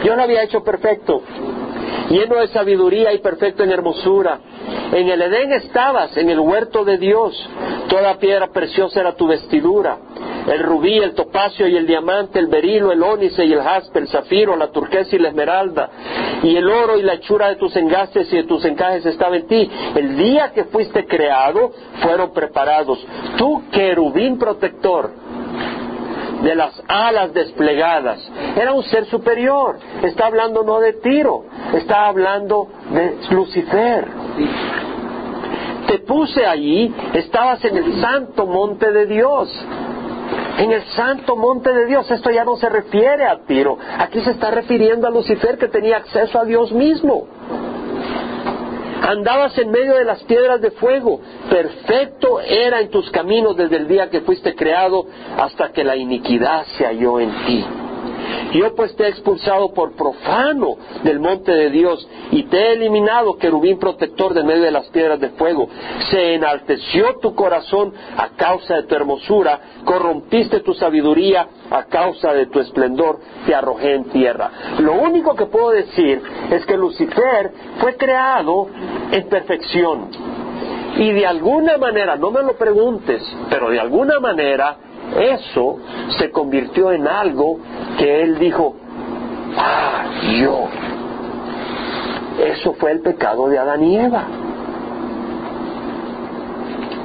[0.05, 1.23] Yo lo había hecho perfecto,
[2.11, 4.39] lleno de sabiduría y perfecto en hermosura.
[4.93, 7.35] En el Edén estabas, en el huerto de Dios.
[7.89, 9.99] Toda piedra preciosa era tu vestidura.
[10.47, 14.09] El rubí, el topacio y el diamante, el berilo, el ónice y el jaspe, el
[14.09, 15.91] zafiro, la turquesa y la esmeralda.
[16.43, 19.47] Y el oro y la hechura de tus engastes y de tus encajes estaba en
[19.49, 19.69] ti.
[19.97, 23.05] El día que fuiste creado fueron preparados.
[23.37, 25.11] Tú, querubín protector,
[26.43, 28.21] de las alas desplegadas.
[28.57, 29.79] Era un ser superior.
[30.03, 31.45] Está hablando no de Tiro,
[31.75, 34.07] está hablando de Lucifer.
[35.87, 39.49] Te puse allí, estabas en el santo monte de Dios.
[40.59, 44.31] En el santo monte de Dios, esto ya no se refiere a Tiro, aquí se
[44.31, 47.27] está refiriendo a Lucifer que tenía acceso a Dios mismo.
[49.07, 51.21] Andabas en medio de las piedras de fuego.
[51.49, 55.07] Perfecto era en tus caminos desde el día que fuiste creado
[55.39, 57.65] hasta que la iniquidad se halló en ti.
[58.53, 63.37] Yo pues te he expulsado por profano del monte de Dios y te he eliminado,
[63.37, 65.69] querubín protector de medio de las piedras de fuego.
[66.11, 72.47] Se enalteció tu corazón a causa de tu hermosura, corrompiste tu sabiduría a causa de
[72.47, 74.51] tu esplendor, te arrojé en tierra.
[74.79, 78.69] Lo único que puedo decir es que Lucifer fue creado
[79.11, 80.11] en perfección.
[80.97, 84.79] Y de alguna manera, no me lo preguntes, pero de alguna manera
[85.19, 85.79] eso
[86.19, 87.59] se convirtió en algo
[87.99, 88.75] que él dijo,
[89.57, 90.05] ah,
[90.39, 90.69] yo.
[92.45, 94.25] Eso fue el pecado de Adán y Eva.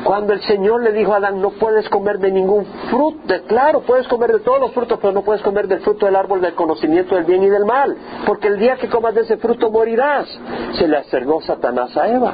[0.04, 4.08] Cuando el Señor le dijo a Adán, no puedes comer de ningún fruto, claro, puedes
[4.08, 7.16] comer de todos los frutos, pero no puedes comer del fruto del árbol del conocimiento
[7.16, 10.28] del bien y del mal, porque el día que comas de ese fruto morirás.
[10.74, 12.34] Se le acercó Satanás a Eva.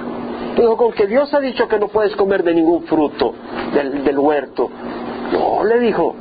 [0.56, 3.34] Dijo, con que Dios ha dicho que no puedes comer de ningún fruto
[3.74, 4.70] del, del huerto.
[5.32, 6.16] No, le dijo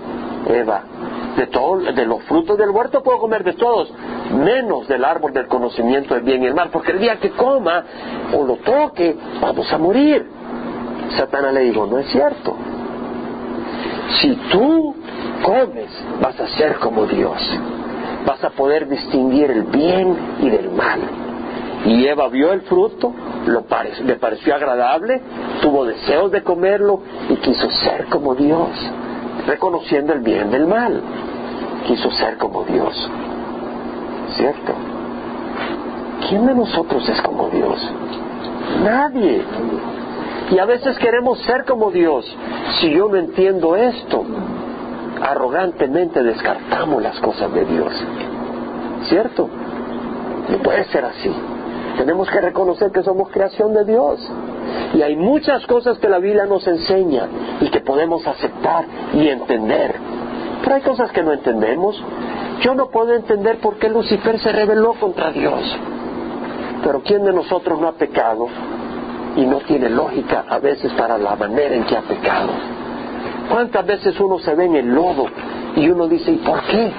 [0.49, 0.83] Eva,
[1.37, 3.93] de, todo, de los frutos del huerto puedo comer de todos,
[4.33, 7.85] menos del árbol del conocimiento del bien y el mal, porque el día que coma
[8.33, 10.27] o lo toque, vamos a morir.
[11.17, 12.57] Satanás le dijo, no es cierto.
[14.21, 14.95] Si tú
[15.43, 15.91] comes,
[16.21, 17.41] vas a ser como Dios.
[18.27, 21.01] Vas a poder distinguir el bien y del mal.
[21.85, 23.13] Y Eva vio el fruto,
[23.47, 25.21] le pareció agradable,
[25.61, 28.71] tuvo deseos de comerlo y quiso ser como Dios,
[29.47, 31.01] reconociendo el bien del mal.
[31.87, 33.11] Quiso ser como Dios.
[34.37, 34.73] ¿Cierto?
[36.29, 37.79] ¿Quién de nosotros es como Dios?
[38.83, 39.43] Nadie.
[40.51, 42.25] Y a veces queremos ser como Dios.
[42.81, 44.25] Si yo no entiendo esto,
[45.23, 47.93] arrogantemente descartamos las cosas de Dios.
[49.09, 49.49] ¿Cierto?
[50.51, 51.33] No puede ser así.
[51.97, 54.21] Tenemos que reconocer que somos creación de Dios.
[54.95, 57.29] Y hay muchas cosas que la Biblia nos enseña
[57.61, 59.95] y que podemos aceptar y entender.
[60.63, 62.03] Pero hay cosas que no entendemos.
[62.61, 65.63] Yo no puedo entender por qué Lucifer se rebeló contra Dios.
[66.83, 68.49] Pero ¿quién de nosotros no ha pecado?
[69.37, 72.51] y no tiene lógica a veces para la manera en que ha pecado.
[73.51, 75.27] ¿Cuántas veces uno se ve en el lodo
[75.77, 76.91] y uno dice, ¿y por qué?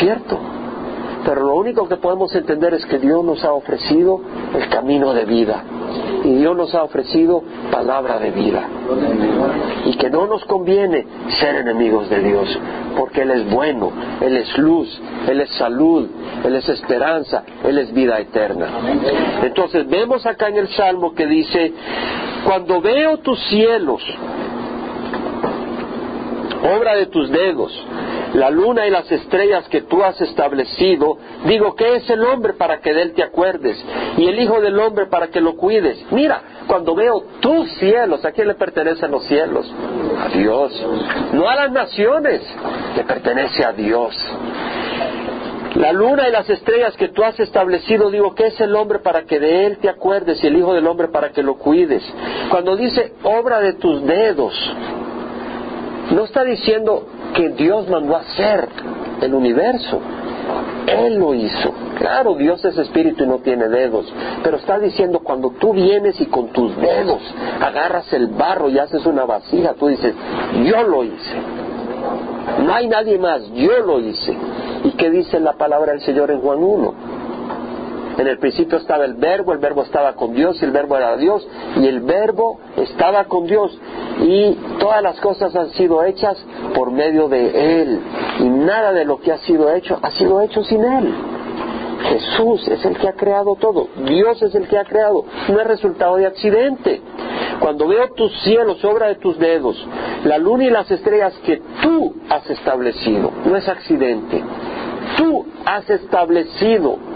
[0.00, 0.38] ¿Cierto?
[1.28, 4.18] Pero lo único que podemos entender es que Dios nos ha ofrecido
[4.54, 5.62] el camino de vida.
[6.24, 8.66] Y Dios nos ha ofrecido palabra de vida.
[9.84, 11.06] Y que no nos conviene
[11.38, 12.58] ser enemigos de Dios,
[12.96, 14.88] porque Él es bueno, Él es luz,
[15.28, 16.08] Él es salud,
[16.46, 18.68] Él es esperanza, Él es vida eterna.
[19.42, 21.74] Entonces vemos acá en el Salmo que dice,
[22.46, 24.02] cuando veo tus cielos,
[26.74, 27.86] obra de tus dedos,
[28.34, 32.80] la luna y las estrellas que tú has establecido, digo, ¿qué es el hombre para
[32.80, 33.82] que de él te acuerdes?
[34.16, 35.98] Y el Hijo del Hombre para que lo cuides.
[36.10, 39.70] Mira, cuando veo tus cielos, ¿a quién le pertenecen los cielos?
[40.18, 40.86] A Dios.
[41.32, 42.42] No a las naciones,
[42.96, 44.14] le pertenece a Dios.
[45.74, 49.22] La luna y las estrellas que tú has establecido, digo, ¿qué es el hombre para
[49.24, 52.02] que de él te acuerdes y el Hijo del Hombre para que lo cuides?
[52.50, 54.54] Cuando dice obra de tus dedos,
[56.10, 58.68] no está diciendo que Dios mandó a hacer
[59.20, 60.00] el universo.
[60.86, 61.72] Él lo hizo.
[61.98, 66.26] Claro, Dios es espíritu y no tiene dedos, pero está diciendo cuando tú vienes y
[66.26, 67.20] con tus dedos
[67.60, 70.14] agarras el barro y haces una vasija, tú dices,
[70.64, 71.36] yo lo hice.
[72.64, 74.34] No hay nadie más, yo lo hice.
[74.84, 77.17] ¿Y qué dice la palabra del Señor en Juan 1?
[78.18, 81.16] En el principio estaba el verbo, el verbo estaba con Dios y el verbo era
[81.16, 83.78] Dios y el verbo estaba con Dios
[84.20, 86.36] y todas las cosas han sido hechas
[86.74, 88.00] por medio de Él
[88.40, 91.14] y nada de lo que ha sido hecho ha sido hecho sin Él.
[92.08, 95.66] Jesús es el que ha creado todo, Dios es el que ha creado, no es
[95.66, 97.00] resultado de accidente.
[97.60, 99.76] Cuando veo tus cielos, obra de tus dedos,
[100.24, 104.42] la luna y las estrellas que tú has establecido, no es accidente,
[105.16, 107.07] tú has establecido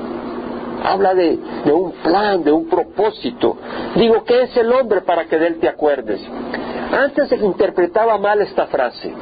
[0.83, 1.39] habla de,
[1.73, 3.57] un plan, de un propósito.
[3.97, 6.21] Digo, ¿qué es el hombre para que de él te acuerdes?
[6.93, 9.13] Antes se interpretaba mal esta frase,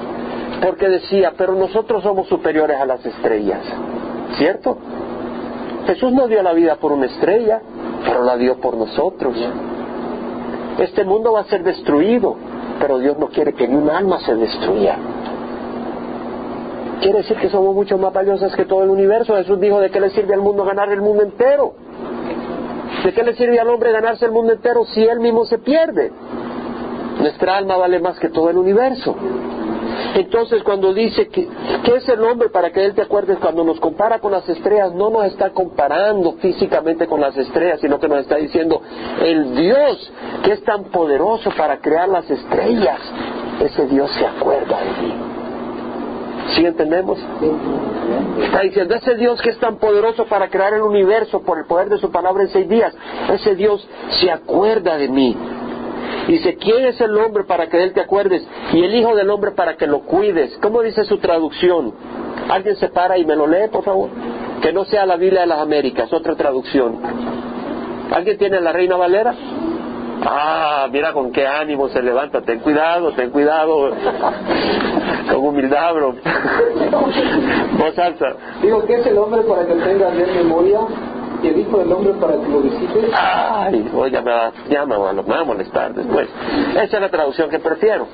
[0.63, 3.61] porque decía, pero nosotros somos superiores a las estrellas,
[4.37, 4.77] ¿cierto?
[5.87, 7.61] Jesús no dio la vida por una estrella,
[8.05, 9.37] pero la dio por nosotros.
[10.79, 12.37] Este mundo va a ser destruido,
[12.81, 14.97] pero Dios no quiere que ni un alma se destruya.
[17.01, 19.35] Quiere decir que somos mucho más valiosas que todo el universo.
[19.37, 21.75] Jesús dijo, ¿de qué le sirve al mundo ganar el mundo entero?
[23.05, 26.13] ¿De qué le sirve al hombre ganarse el mundo entero si él mismo se pierde?
[27.19, 29.17] Nuestra alma vale más que todo el universo.
[30.15, 31.49] Entonces cuando dice que,
[31.85, 33.39] ¿qué es el hombre para que él te acuerdes?
[33.39, 37.99] Cuando nos compara con las estrellas, no nos está comparando físicamente con las estrellas, sino
[37.99, 38.83] que nos está diciendo,
[39.23, 40.13] el Dios
[40.45, 43.01] que es tan poderoso para crear las estrellas,
[43.61, 45.40] ese Dios se acuerda de mí.
[46.55, 47.19] ¿Sí entendemos?
[48.43, 51.89] Está diciendo, ese Dios que es tan poderoso para crear el universo por el poder
[51.89, 52.95] de su palabra en seis días,
[53.33, 53.87] ese Dios
[54.21, 55.37] se acuerda de mí.
[56.27, 58.47] Dice, ¿quién es el hombre para que él te acuerdes?
[58.73, 60.57] Y el Hijo del Hombre para que lo cuides.
[60.63, 61.95] ¿Cómo dice su traducción?
[62.49, 64.11] ¿Alguien se para y me lo lee, por favor?
[64.61, 66.99] Que no sea la Biblia de las Américas, otra traducción.
[68.13, 69.35] ¿Alguien tiene la Reina Valera?
[70.23, 72.43] Ah, mira con qué ánimo se levanta.
[72.43, 73.91] Ten cuidado, ten cuidado.
[75.29, 76.15] Con humildad, bro.
[77.79, 78.35] Voz alta.
[78.63, 80.81] Digo, ¿qué es el hombre para que tenga bien memoria?
[81.43, 83.11] Y el hijo del hombre para que lo visite.
[83.15, 86.29] Ay, oye, ya me va, ya me va, me va a molestar después.
[86.73, 88.07] Esa es la traducción que prefiero.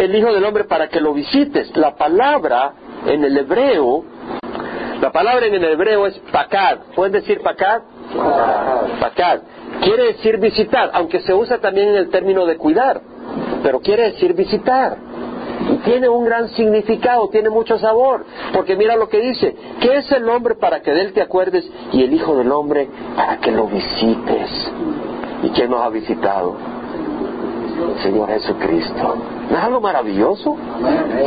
[0.00, 1.76] El hijo del hombre para que lo visites.
[1.76, 2.72] La palabra
[3.06, 4.04] en el hebreo,
[5.00, 6.78] la palabra en el hebreo es pakad.
[6.96, 7.82] ¿Pueden decir pakad?
[9.00, 9.40] Pakad.
[9.82, 13.00] Quiere decir visitar, aunque se usa también en el término de cuidar,
[13.62, 14.96] pero quiere decir visitar.
[15.70, 20.10] Y tiene un gran significado, tiene mucho sabor, porque mira lo que dice, ¿qué es
[20.12, 23.50] el hombre para que de él te acuerdes y el Hijo del Hombre para que
[23.50, 24.72] lo visites?
[25.42, 26.56] ¿Y quién nos ha visitado?
[27.94, 29.16] El Señor Jesucristo.
[29.50, 30.56] ¿No es algo maravilloso?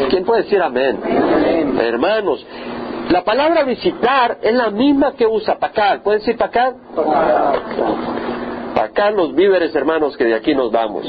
[0.10, 1.00] ¿Quién puede decir amén?
[1.80, 2.46] Hermanos,
[3.10, 6.02] la palabra visitar es la misma que usa pacar.
[6.04, 6.74] ¿Pueden decir pacar?
[6.96, 8.13] Pacar
[9.16, 11.06] los víveres, hermanos, que de aquí nos vamos.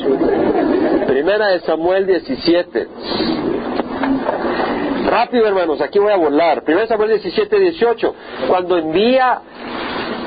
[1.06, 2.88] Primera de Samuel 17.
[5.06, 6.62] Rápido, hermanos, aquí voy a volar.
[6.64, 8.14] Primera de Samuel 17, 18.
[8.48, 9.40] Cuando envía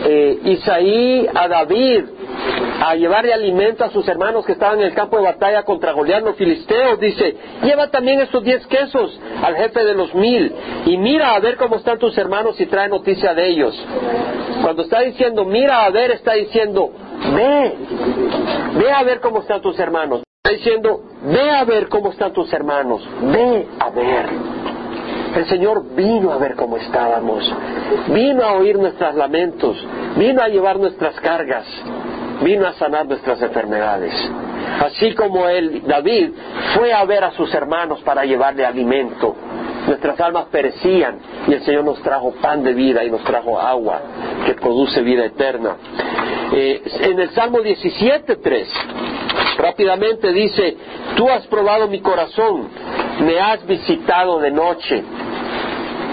[0.06, 2.06] eh, Isaí a David
[2.80, 6.24] a llevarle alimento a sus hermanos que estaban en el campo de batalla contra Goliat
[6.24, 10.54] los filisteos, dice, lleva también estos diez quesos al jefe de los mil
[10.86, 13.76] y mira a ver cómo están tus hermanos y trae noticia de ellos.
[14.62, 16.92] Cuando está diciendo, mira a ver, está diciendo,
[17.36, 17.76] ve,
[18.76, 20.24] ve a ver cómo están tus hermanos.
[20.44, 24.26] Está diciendo, ve a ver cómo están tus hermanos, ve a ver.
[25.36, 27.44] El Señor vino a ver cómo estábamos,
[28.08, 29.78] vino a oír nuestros lamentos,
[30.16, 31.66] vino a llevar nuestras cargas,
[32.42, 34.14] vino a sanar nuestras enfermedades.
[34.84, 36.32] Así como él, David,
[36.76, 39.36] fue a ver a sus hermanos para llevarle alimento.
[39.88, 44.02] Nuestras almas perecían y el Señor nos trajo pan de vida y nos trajo agua
[44.46, 45.78] que produce vida eterna.
[46.52, 48.68] Eh, en el Salmo 17.3,
[49.58, 50.76] rápidamente dice,
[51.16, 52.68] tú has probado mi corazón,
[53.22, 55.04] me has visitado de noche,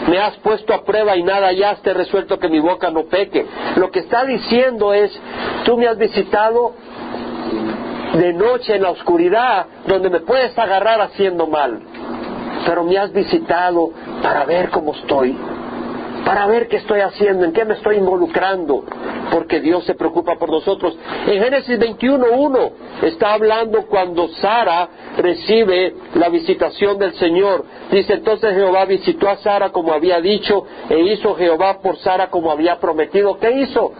[0.09, 3.45] me has puesto a prueba y nada hallaste resuelto que mi boca no peque.
[3.77, 5.11] Lo que está diciendo es,
[5.65, 6.75] tú me has visitado
[8.15, 11.81] de noche en la oscuridad, donde me puedes agarrar haciendo mal,
[12.67, 13.91] pero me has visitado
[14.23, 15.37] para ver cómo estoy,
[16.25, 18.85] para ver qué estoy haciendo, en qué me estoy involucrando,
[19.31, 20.97] porque Dios se preocupa por nosotros.
[21.27, 22.71] En Génesis 21.1
[23.03, 27.65] está hablando cuando Sara recibe la visitación del Señor.
[27.91, 32.51] Dice entonces Jehová visitó a Sara como había dicho e hizo Jehová por Sara como
[32.51, 33.39] había prometido.
[33.39, 33.93] ¿Qué hizo?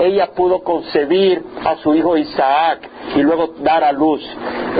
[0.00, 4.22] Ella pudo concebir a su hijo Isaac y luego dar a luz.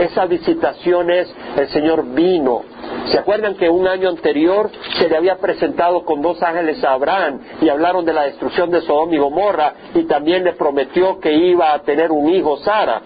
[0.01, 2.72] Esa visitación es el Señor vino
[3.11, 7.41] ¿Se acuerdan que un año anterior se le había presentado con dos ángeles a Abraham
[7.61, 11.75] y hablaron de la destrucción de Sodoma y Gomorra y también le prometió que iba
[11.75, 13.03] a tener un hijo Sara?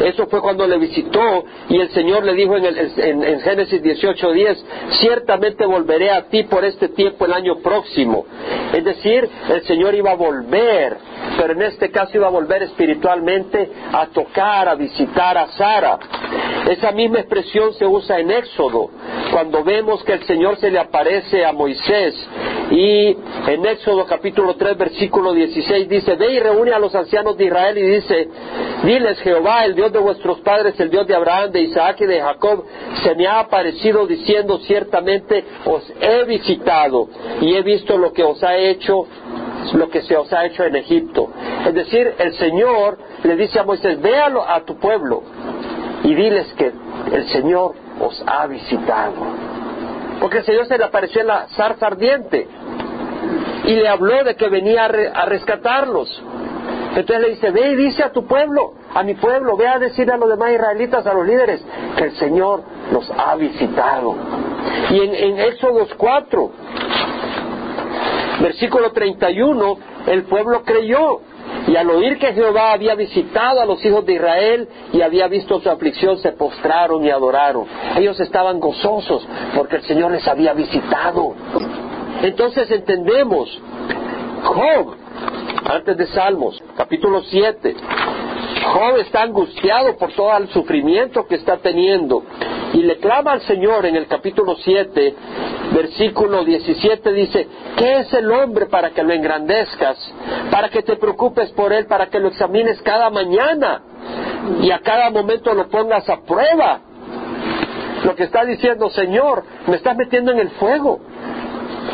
[0.00, 3.82] Eso fue cuando le visitó y el Señor le dijo en, el, en, en Génesis
[3.82, 4.56] 18:10,
[5.00, 8.26] ciertamente volveré a ti por este tiempo el año próximo.
[8.72, 10.96] Es decir, el Señor iba a volver,
[11.38, 15.98] pero en este caso iba a volver espiritualmente a tocar, a visitar a Sara.
[16.70, 18.90] Esa misma expresión se usa en Éxodo,
[19.32, 22.14] cuando vemos que el Señor se le aparece a Moisés
[22.70, 23.16] y
[23.48, 27.78] en Éxodo capítulo 3 versículo 16 dice, ve y reúne a los ancianos de Israel
[27.78, 28.28] y dice,
[28.84, 32.20] diles Jehová, el Dios de vuestros padres, el Dios de Abraham, de Isaac y de
[32.20, 32.64] Jacob,
[33.02, 37.08] se me ha aparecido diciendo, ciertamente os he visitado
[37.40, 39.06] y he visto lo que os ha hecho
[39.74, 41.30] lo que se os ha hecho en Egipto.
[41.66, 45.22] Es decir, el Señor le dice a Moisés, véalo a tu pueblo
[46.02, 46.72] y diles que
[47.12, 49.14] el Señor os ha visitado.
[50.20, 52.48] Porque el Señor se le apareció en la zarza ardiente
[53.64, 56.22] y le habló de que venía a, re, a rescatarlos.
[56.96, 60.10] Entonces le dice, ve y dice a tu pueblo, a mi pueblo, ve a decir
[60.10, 61.64] a los demás israelitas, a los líderes,
[61.96, 64.14] que el Señor los ha visitado.
[64.90, 66.50] Y en, en Éxodo 4,
[68.40, 71.20] versículo 31, el pueblo creyó.
[71.66, 75.60] Y al oír que Jehová había visitado a los hijos de Israel y había visto
[75.60, 77.66] su aflicción, se postraron y adoraron.
[77.96, 81.34] Ellos estaban gozosos porque el Señor les había visitado.
[82.22, 83.60] Entonces entendemos,
[84.42, 84.96] Job,
[85.64, 87.76] antes de Salmos, capítulo 7,
[88.72, 92.24] Job está angustiado por todo el sufrimiento que está teniendo
[92.72, 95.14] y le clama al Señor en el capítulo 7,
[95.74, 99.96] versículo 17, dice, ¿qué es el hombre para que lo engrandezcas?
[100.50, 103.82] Para que te preocupes por él, para que lo examines cada mañana
[104.60, 106.80] y a cada momento lo pongas a prueba.
[108.04, 111.00] Lo que está diciendo, Señor, me estás metiendo en el fuego.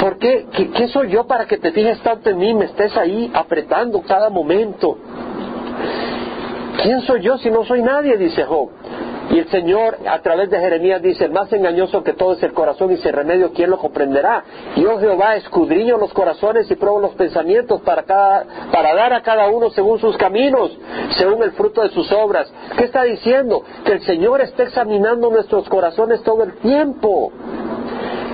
[0.00, 0.46] ¿Por qué?
[0.52, 4.02] ¿Qué, ¿Qué soy yo para que te fijes tanto en mí, me estés ahí apretando
[4.02, 4.98] cada momento?
[6.82, 8.16] ¿quién soy yo si no soy nadie?
[8.16, 8.70] dice Job.
[9.30, 12.92] Y el Señor a través de Jeremías dice, más engañoso que todo es el corazón
[12.92, 14.42] y sin remedio, ¿quién lo comprenderá?
[14.76, 19.68] Yo Jehová escudriño los corazones y pruebo los pensamientos para, para dar a cada uno
[19.68, 20.74] según sus caminos,
[21.18, 22.50] según el fruto de sus obras.
[22.78, 23.62] ¿Qué está diciendo?
[23.84, 27.30] Que el Señor está examinando nuestros corazones todo el tiempo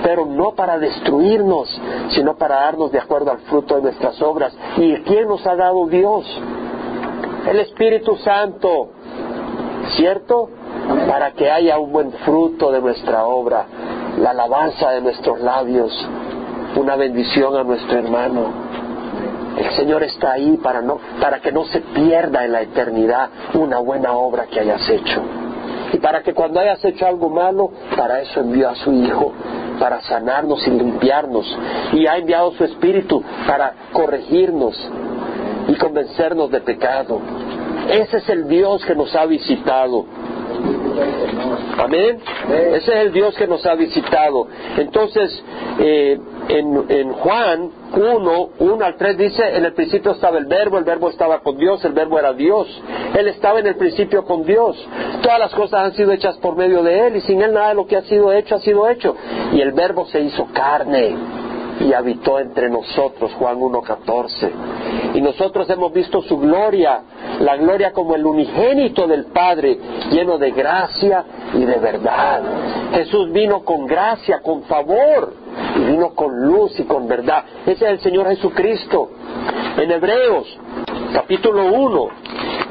[0.03, 1.69] pero no para destruirnos,
[2.09, 4.55] sino para darnos de acuerdo al fruto de nuestras obras.
[4.77, 6.25] ¿Y quién nos ha dado Dios?
[7.47, 8.89] El Espíritu Santo,
[9.95, 10.49] ¿cierto?
[11.07, 13.65] Para que haya un buen fruto de nuestra obra,
[14.19, 15.91] la alabanza de nuestros labios,
[16.75, 18.65] una bendición a nuestro hermano.
[19.57, 23.79] El Señor está ahí para, no, para que no se pierda en la eternidad una
[23.79, 25.21] buena obra que hayas hecho.
[25.95, 29.31] Y para que cuando hayas hecho algo malo, para eso envió a su Hijo,
[29.79, 31.45] para sanarnos y limpiarnos.
[31.93, 34.77] Y ha enviado su Espíritu para corregirnos
[35.69, 37.21] y convencernos de pecado.
[37.89, 40.05] Ese es el Dios que nos ha visitado.
[41.77, 42.19] Amén.
[42.49, 44.49] Ese es el Dios que nos ha visitado.
[44.77, 45.43] Entonces,
[45.79, 46.19] eh,
[46.49, 50.83] en, en, Juan 1, 1 al 3 dice, en el principio estaba el verbo, el
[50.83, 52.67] verbo estaba con Dios, el verbo era Dios.
[53.17, 54.77] Él estaba en el principio con Dios.
[55.21, 57.75] Todas las cosas han sido hechas por medio de Él y sin Él nada de
[57.75, 59.15] lo que ha sido hecho ha sido hecho.
[59.53, 61.15] Y el verbo se hizo carne
[61.79, 64.51] y habitó entre nosotros, Juan 1.14.
[65.13, 67.01] Y nosotros hemos visto su gloria,
[67.39, 69.77] la gloria como el unigénito del Padre,
[70.11, 72.41] lleno de gracia y de verdad.
[72.93, 75.33] Jesús vino con gracia, con favor,
[75.75, 77.43] y vino con luz y con verdad.
[77.65, 79.09] Ese es el Señor Jesucristo.
[79.77, 80.57] En Hebreos,
[81.13, 82.07] capítulo 1,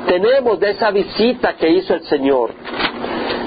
[0.07, 2.52] tenemos de esa visita que hizo el Señor.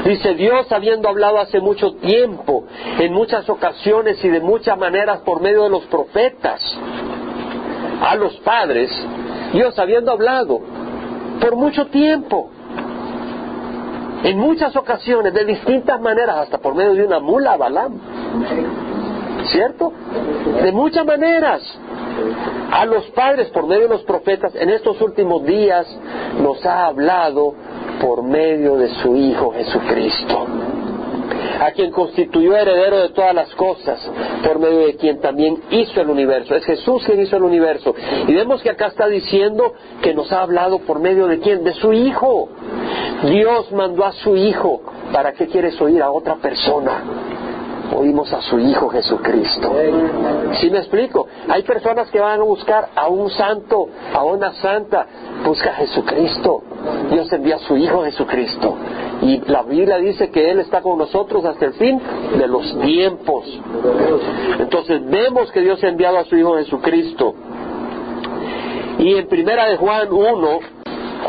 [0.07, 2.63] Dice Dios, habiendo hablado hace mucho tiempo,
[2.97, 6.61] en muchas ocasiones y de muchas maneras por medio de los profetas,
[8.01, 8.89] a los padres,
[9.51, 10.61] Dios habiendo hablado
[11.41, 12.49] por mucho tiempo,
[14.23, 17.99] en muchas ocasiones, de distintas maneras, hasta por medio de una mula, Balaam.
[19.51, 19.91] ¿Cierto?
[20.63, 21.61] De muchas maneras.
[22.72, 25.88] A los padres, por medio de los profetas, en estos últimos días
[26.41, 27.53] nos ha hablado
[28.01, 30.45] por medio de su Hijo Jesucristo,
[31.59, 33.99] a quien constituyó heredero de todas las cosas,
[34.43, 36.55] por medio de quien también hizo el universo.
[36.55, 37.95] Es Jesús quien hizo el universo.
[38.28, 41.63] Y vemos que acá está diciendo que nos ha hablado por medio de quién?
[41.63, 42.49] De su Hijo.
[43.24, 44.82] Dios mandó a su Hijo.
[45.11, 47.01] ¿Para qué quieres oír a otra persona?
[47.97, 49.73] Oímos a su Hijo Jesucristo.
[50.61, 51.27] ¿Sí me explico?
[51.49, 55.05] Hay personas que van a buscar a un santo, a una santa,
[55.43, 56.61] busca a Jesucristo.
[57.09, 58.75] Dios envía a su Hijo Jesucristo.
[59.21, 61.99] Y la Biblia dice que Él está con nosotros hasta el fin
[62.37, 63.45] de los tiempos.
[64.59, 67.33] Entonces vemos que Dios ha enviado a su Hijo Jesucristo.
[68.99, 70.59] Y en primera de Juan 1,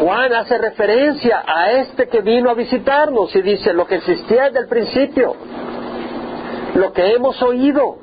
[0.01, 4.61] Juan hace referencia a este que vino a visitarnos y dice lo que existía desde
[4.61, 5.35] el principio
[6.79, 7.97] lo que hemos oído,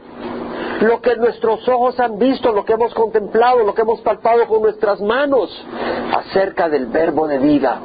[0.82, 4.62] lo que nuestros ojos han visto, lo que hemos contemplado, lo que hemos palpado con
[4.62, 5.50] nuestras manos
[6.16, 7.80] acerca del verbo de vida.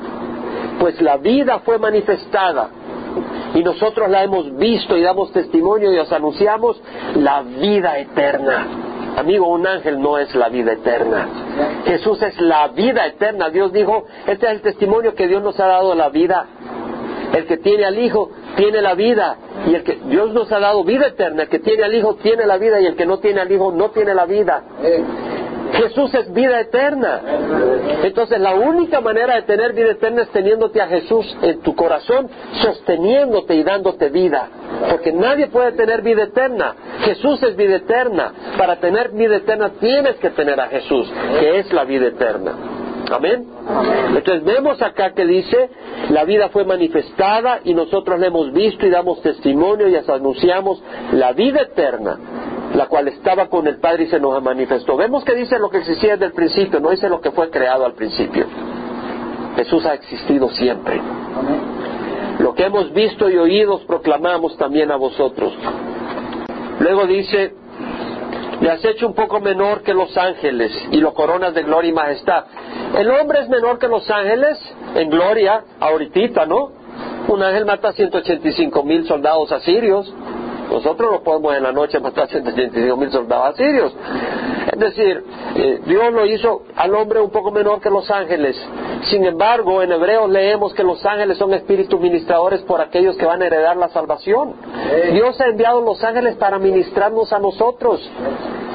[0.78, 2.70] Pues la vida fue manifestada
[3.54, 6.80] y nosotros la hemos visto y damos testimonio y os anunciamos
[7.16, 8.66] la vida eterna.
[9.16, 11.28] Amigo, un ángel no es la vida eterna.
[11.84, 13.50] Jesús es la vida eterna.
[13.50, 16.46] Dios dijo, este es el testimonio que Dios nos ha dado la vida.
[17.34, 20.84] El que tiene al Hijo tiene la vida y el que Dios nos ha dado
[20.84, 23.40] vida eterna, el que tiene al Hijo tiene la vida y el que no tiene
[23.40, 24.62] al Hijo no tiene la vida.
[25.72, 27.20] Jesús es vida eterna.
[28.02, 32.28] Entonces la única manera de tener vida eterna es teniéndote a Jesús en tu corazón,
[32.62, 34.48] sosteniéndote y dándote vida.
[34.90, 36.74] Porque nadie puede tener vida eterna.
[37.04, 38.32] Jesús es vida eterna.
[38.58, 42.79] Para tener vida eterna tienes que tener a Jesús, que es la vida eterna.
[43.10, 43.46] Amén.
[44.16, 45.70] Entonces vemos acá que dice,
[46.10, 50.82] la vida fue manifestada y nosotros la hemos visto y damos testimonio y anunciamos
[51.12, 52.18] la vida eterna,
[52.74, 54.96] la cual estaba con el Padre y se nos manifestó.
[54.96, 57.84] Vemos que dice lo que existía desde el principio, no dice lo que fue creado
[57.84, 58.46] al principio.
[59.56, 61.00] Jesús ha existido siempre.
[62.38, 65.52] Lo que hemos visto y oído proclamamos también a vosotros.
[66.80, 67.54] Luego dice,
[68.60, 71.94] le has hecho un poco menor que los ángeles y lo coronas de gloria y
[71.94, 72.44] majestad.
[72.96, 74.58] El hombre es menor que los ángeles
[74.94, 76.72] en gloria, ahorita, ¿no?
[77.28, 80.12] Un ángel mata 185 mil soldados asirios.
[80.70, 83.92] Nosotros no podemos en la noche matar 185 mil soldados asirios.
[84.72, 85.24] Es decir,
[85.56, 88.56] eh, Dios lo hizo al hombre un poco menor que los ángeles.
[89.10, 93.42] Sin embargo, en Hebreos leemos que los ángeles son espíritus ministradores por aquellos que van
[93.42, 94.54] a heredar la salvación.
[95.12, 98.00] Dios ha enviado los ángeles para ministrarnos a nosotros.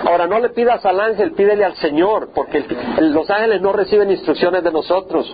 [0.06, 2.66] Ahora, no le pidas al ángel, pídele al Señor, porque
[3.00, 5.34] los ángeles no reciben instrucciones de nosotros.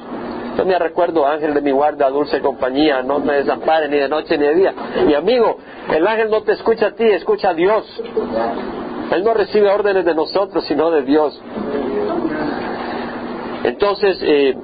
[0.58, 4.38] Yo me recuerdo, ángel de mi guarda, dulce compañía, no me desampare ni de noche
[4.38, 4.74] ni de día.
[5.06, 5.58] Mi amigo,
[5.94, 7.86] el ángel no te escucha a ti, escucha a Dios.
[9.12, 11.42] Él no recibe órdenes de nosotros, sino de Dios.
[13.64, 14.56] Entonces, eh,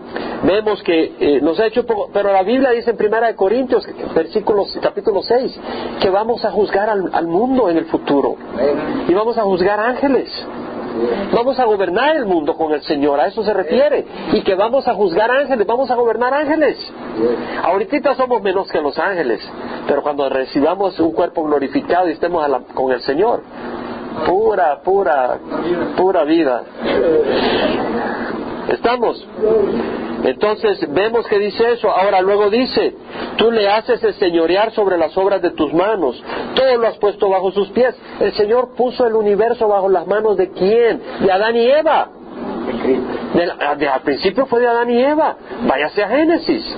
[0.43, 3.87] vemos que eh, nos ha hecho poco, pero la Biblia dice en Primera de Corintios,
[4.15, 5.59] versículos, capítulo 6,
[6.01, 8.35] que vamos a juzgar al, al mundo en el futuro.
[9.07, 10.29] Y vamos a juzgar ángeles.
[11.33, 14.05] Vamos a gobernar el mundo con el Señor, a eso se refiere.
[14.33, 16.77] Y que vamos a juzgar ángeles, vamos a gobernar ángeles.
[17.63, 19.39] Ahorita somos menos que los ángeles,
[19.87, 23.41] pero cuando recibamos un cuerpo glorificado y estemos la- con el Señor,
[24.25, 25.37] pura, pura,
[25.95, 26.63] pura vida.
[28.69, 29.25] ¿Estamos?
[30.23, 31.89] Entonces vemos que dice eso.
[31.89, 32.95] Ahora luego dice,
[33.37, 36.21] tú le haces el señorear sobre las obras de tus manos.
[36.55, 37.95] Todo lo has puesto bajo sus pies.
[38.19, 41.01] El Señor puso el universo bajo las manos de quién?
[41.21, 42.09] De Adán y Eva.
[43.33, 45.37] De- al principio fue de Adán y Eva.
[45.67, 46.77] Váyase a Génesis.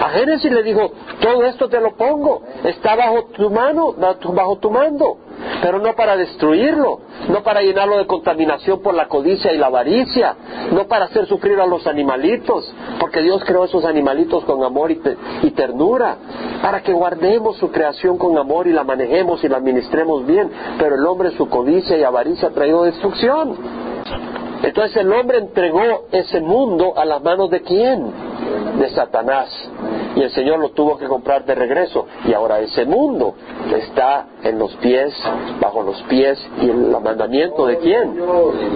[0.00, 4.70] A Génesis le dijo, todo esto te lo pongo, está bajo tu mano, bajo tu
[4.70, 5.18] mando,
[5.62, 10.36] pero no para destruirlo, no para llenarlo de contaminación por la codicia y la avaricia,
[10.72, 15.00] no para hacer sufrir a los animalitos, porque Dios creó esos animalitos con amor y,
[15.42, 16.16] y ternura,
[16.62, 20.96] para que guardemos su creación con amor y la manejemos y la administremos bien, pero
[20.96, 23.56] el hombre su codicia y avaricia ha traído destrucción.
[24.62, 28.10] Entonces el hombre entregó ese mundo a las manos de quién?
[28.78, 29.50] De Satanás.
[30.16, 32.06] Y el Señor lo tuvo que comprar de regreso.
[32.26, 33.34] Y ahora ese mundo
[33.76, 35.12] está en los pies,
[35.60, 38.14] bajo los pies y el mandamiento de quién?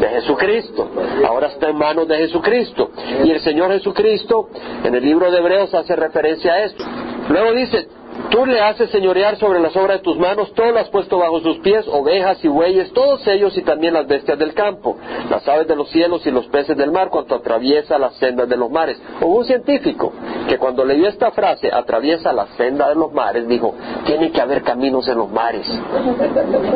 [0.00, 0.88] De Jesucristo.
[1.26, 2.90] Ahora está en manos de Jesucristo.
[3.24, 4.48] Y el Señor Jesucristo
[4.84, 6.84] en el libro de Hebreos hace referencia a esto.
[7.28, 7.88] Luego dice,
[8.30, 11.40] Tú le haces señorear sobre las obras de tus manos, todo lo has puesto bajo
[11.40, 14.96] sus pies, ovejas y bueyes, todos ellos y también las bestias del campo,
[15.30, 18.56] las aves de los cielos y los peces del mar, cuanto atraviesa las sendas de
[18.56, 19.00] los mares.
[19.20, 20.12] Hubo un científico
[20.48, 24.62] que cuando leyó esta frase, atraviesa la senda de los mares, dijo, tiene que haber
[24.62, 25.66] caminos en los mares.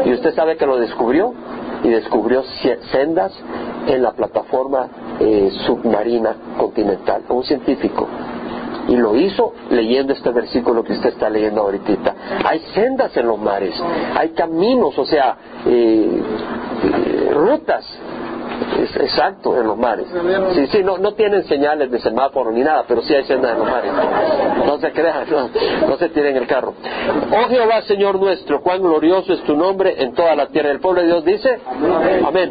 [0.04, 1.34] Y usted sabe que lo descubrió,
[1.82, 2.42] y descubrió
[2.92, 3.32] sendas
[3.86, 4.88] en la plataforma
[5.18, 8.08] eh, submarina continental, un científico.
[8.88, 12.14] Y lo hizo leyendo este versículo que usted está leyendo ahorita.
[12.44, 13.74] Hay sendas en los mares,
[14.16, 16.20] hay caminos, o sea, eh,
[16.84, 17.86] eh, rutas.
[18.94, 20.06] Exacto, en los mares.
[20.54, 23.58] Sí, sí, no, no tienen señales de semáforo ni nada, pero sí hay sendas en
[23.58, 23.92] los mares.
[24.66, 25.26] No se crean,
[25.88, 26.74] no se tiren el carro.
[27.30, 30.70] Oh Jehová, Señor nuestro, cuán glorioso es tu nombre en toda la tierra.
[30.70, 31.60] El pueblo de Dios dice,
[32.26, 32.50] amén.